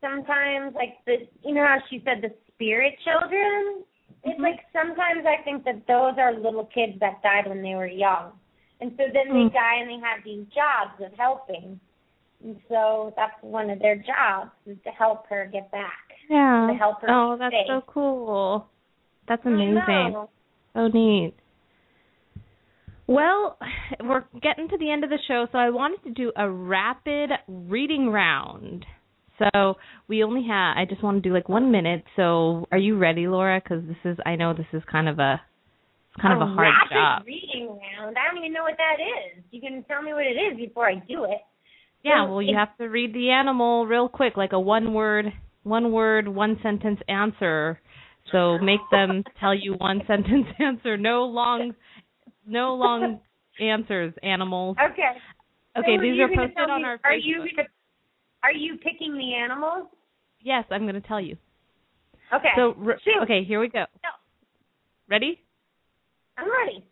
[0.02, 3.84] sometimes like the you know how she said the spirit children.
[4.24, 4.44] It's Mhm.
[4.44, 8.34] like sometimes I think that those are little kids that died when they were young,
[8.82, 9.54] and so then they Mm.
[9.54, 11.80] die and they have these jobs of helping,
[12.44, 16.14] and so that's one of their jobs is to help her get back.
[16.30, 16.68] Yeah.
[16.68, 17.68] To help her Oh, that's stay.
[17.68, 18.68] so cool.
[19.28, 20.28] That's amazing.
[20.74, 21.34] So neat.
[23.12, 23.58] Well,
[24.04, 27.32] we're getting to the end of the show, so I wanted to do a rapid
[27.48, 28.86] reading round.
[29.38, 29.76] So
[30.08, 30.78] we only have.
[30.78, 32.04] I just want to do like one minute.
[32.16, 33.60] So are you ready, Laura?
[33.62, 34.18] Because this is.
[34.26, 35.42] I know this is kind of a.
[36.14, 37.24] It's kind of a hard rapid job.
[37.26, 38.18] reading round.
[38.18, 39.44] I don't even know what that is.
[39.52, 41.40] You can tell me what it is before I do it.
[42.04, 42.26] Yeah.
[42.26, 45.28] So Well, you have to read the animal real quick, like a one word,
[45.64, 47.80] one word, one sentence answer.
[48.32, 50.98] So make them tell you one sentence answer.
[50.98, 51.74] No long,
[52.48, 53.20] no long
[53.60, 54.14] answers.
[54.24, 54.78] Animals.
[54.92, 55.02] Okay.
[55.78, 57.22] Okay, So these are posted on me- our Are Facebook.
[57.24, 57.68] you gonna,
[58.44, 59.88] are you picking the animals?
[60.42, 61.38] Yes, I'm going to tell you.
[62.34, 62.50] Okay.
[62.56, 63.86] So, re- okay, here we go.
[64.04, 64.10] No.
[65.10, 65.40] Ready?
[66.38, 66.84] I'm ready.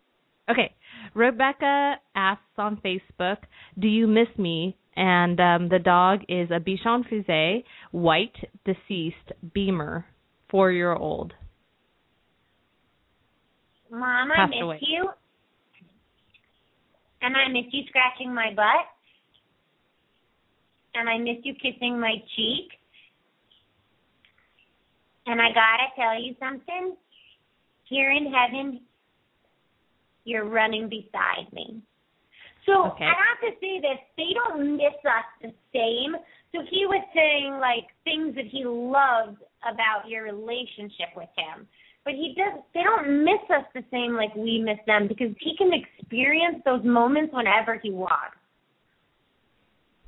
[0.50, 0.74] Okay.
[1.14, 3.38] Rebecca asks on Facebook,
[3.80, 8.36] "Do you miss me?" And um, the dog is a Bichon Frise, white,
[8.66, 10.06] deceased, Beamer,
[10.52, 11.34] four-year-old.
[13.92, 14.80] Mom, I miss away.
[14.82, 15.10] you.
[17.22, 18.86] And I miss you scratching my butt.
[20.96, 22.72] And I miss you kissing my cheek.
[25.26, 26.96] And I gotta tell you something.
[27.86, 28.82] Here in heaven,
[30.24, 31.82] you're running beside me.
[32.66, 33.06] So Okay.
[33.06, 36.16] I have to say this, they don't miss us the same.
[36.52, 41.68] So he was saying like things that he loved about your relationship with him.
[42.10, 45.56] But he does they don't miss us the same like we miss them because he
[45.56, 48.36] can experience those moments whenever he wants.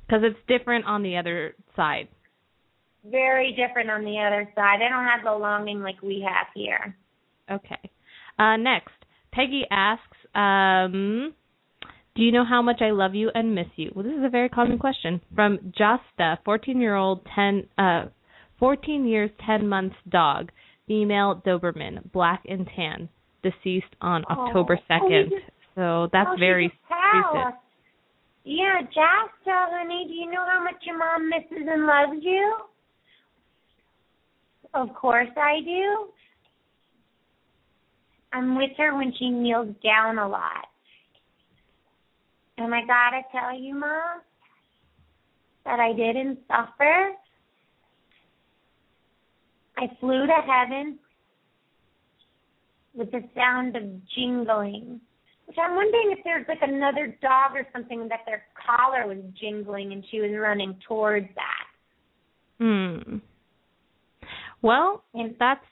[0.04, 2.08] Because it's different on the other side.
[3.08, 4.80] Very different on the other side.
[4.80, 6.96] They don't have the longing like we have here.
[7.48, 7.78] Okay.
[8.36, 8.94] Uh, next,
[9.32, 11.32] Peggy asks, um,
[12.16, 14.28] "Do you know how much I love you and miss you?" Well, this is a
[14.28, 18.06] very common question from Josta, 14-year-old, 10, uh,
[18.58, 20.50] 14 years, 10 months dog,
[20.92, 23.08] female Doberman, black and tan,
[23.42, 24.34] deceased on Oh.
[24.46, 25.30] October Oh, 2nd.
[25.30, 27.34] you just- so that's oh, very she's a pal.
[27.34, 27.54] recent.
[28.44, 32.56] Yeah, Jasta, honey, do you know how much your mom misses and loves you?
[34.74, 36.12] Of course I do.
[38.34, 40.68] I'm with her when she kneels down a lot.
[42.58, 44.20] And I gotta tell you, Mom,
[45.64, 47.12] that I didn't suffer.
[49.78, 50.98] I flew to heaven
[52.94, 53.82] with the sound of
[54.14, 55.00] jingling.
[55.46, 59.92] Which I'm wondering if there's like another dog or something that their collar was jingling
[59.92, 62.64] and she was running towards that.
[62.64, 63.16] Hmm.
[64.62, 65.64] Well, And that's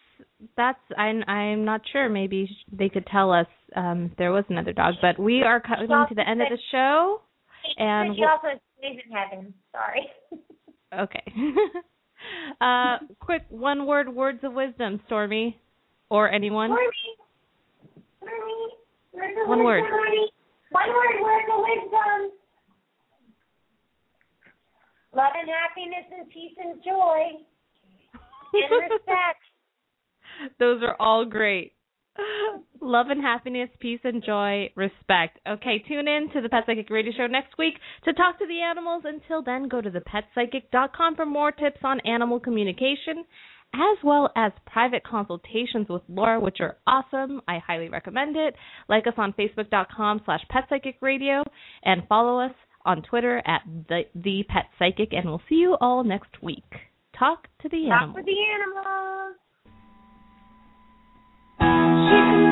[0.56, 2.08] that's I'm I'm not sure.
[2.08, 3.46] Maybe they could tell us
[3.76, 6.58] um if there was another dog, but we are coming to the end of the
[6.72, 7.20] show.
[7.76, 9.54] And she also stays in heaven.
[9.72, 10.06] Sorry.
[10.92, 11.22] Okay.
[12.60, 15.60] uh quick one word words of wisdom, Stormy
[16.10, 16.70] or anyone.
[16.70, 16.90] Stormy,
[18.22, 18.68] Stormy,
[19.12, 19.84] words of One wisdom, word.
[19.86, 20.30] honey.
[20.70, 22.30] One word, words of wisdom.
[25.12, 27.42] Love and happiness and peace and joy
[28.54, 29.42] and respect.
[30.58, 31.72] Those are all great.
[32.80, 35.38] Love and happiness, peace and joy, respect.
[35.46, 38.60] Okay, tune in to the Pet Psychic Radio Show next week to talk to the
[38.60, 39.04] animals.
[39.04, 43.24] Until then, go to thepetpsychic.com for more tips on animal communication,
[43.74, 47.40] as well as private consultations with Laura, which are awesome.
[47.46, 48.54] I highly recommend it.
[48.88, 51.44] Like us on facebook.com slash petpsychicradio
[51.84, 52.54] and follow us
[52.84, 56.64] on Twitter at the, the Pet Psychic, and we'll see you all next week.
[57.18, 58.16] Talk to the Talk animals.
[58.16, 59.36] with the animals.
[62.08, 62.49] She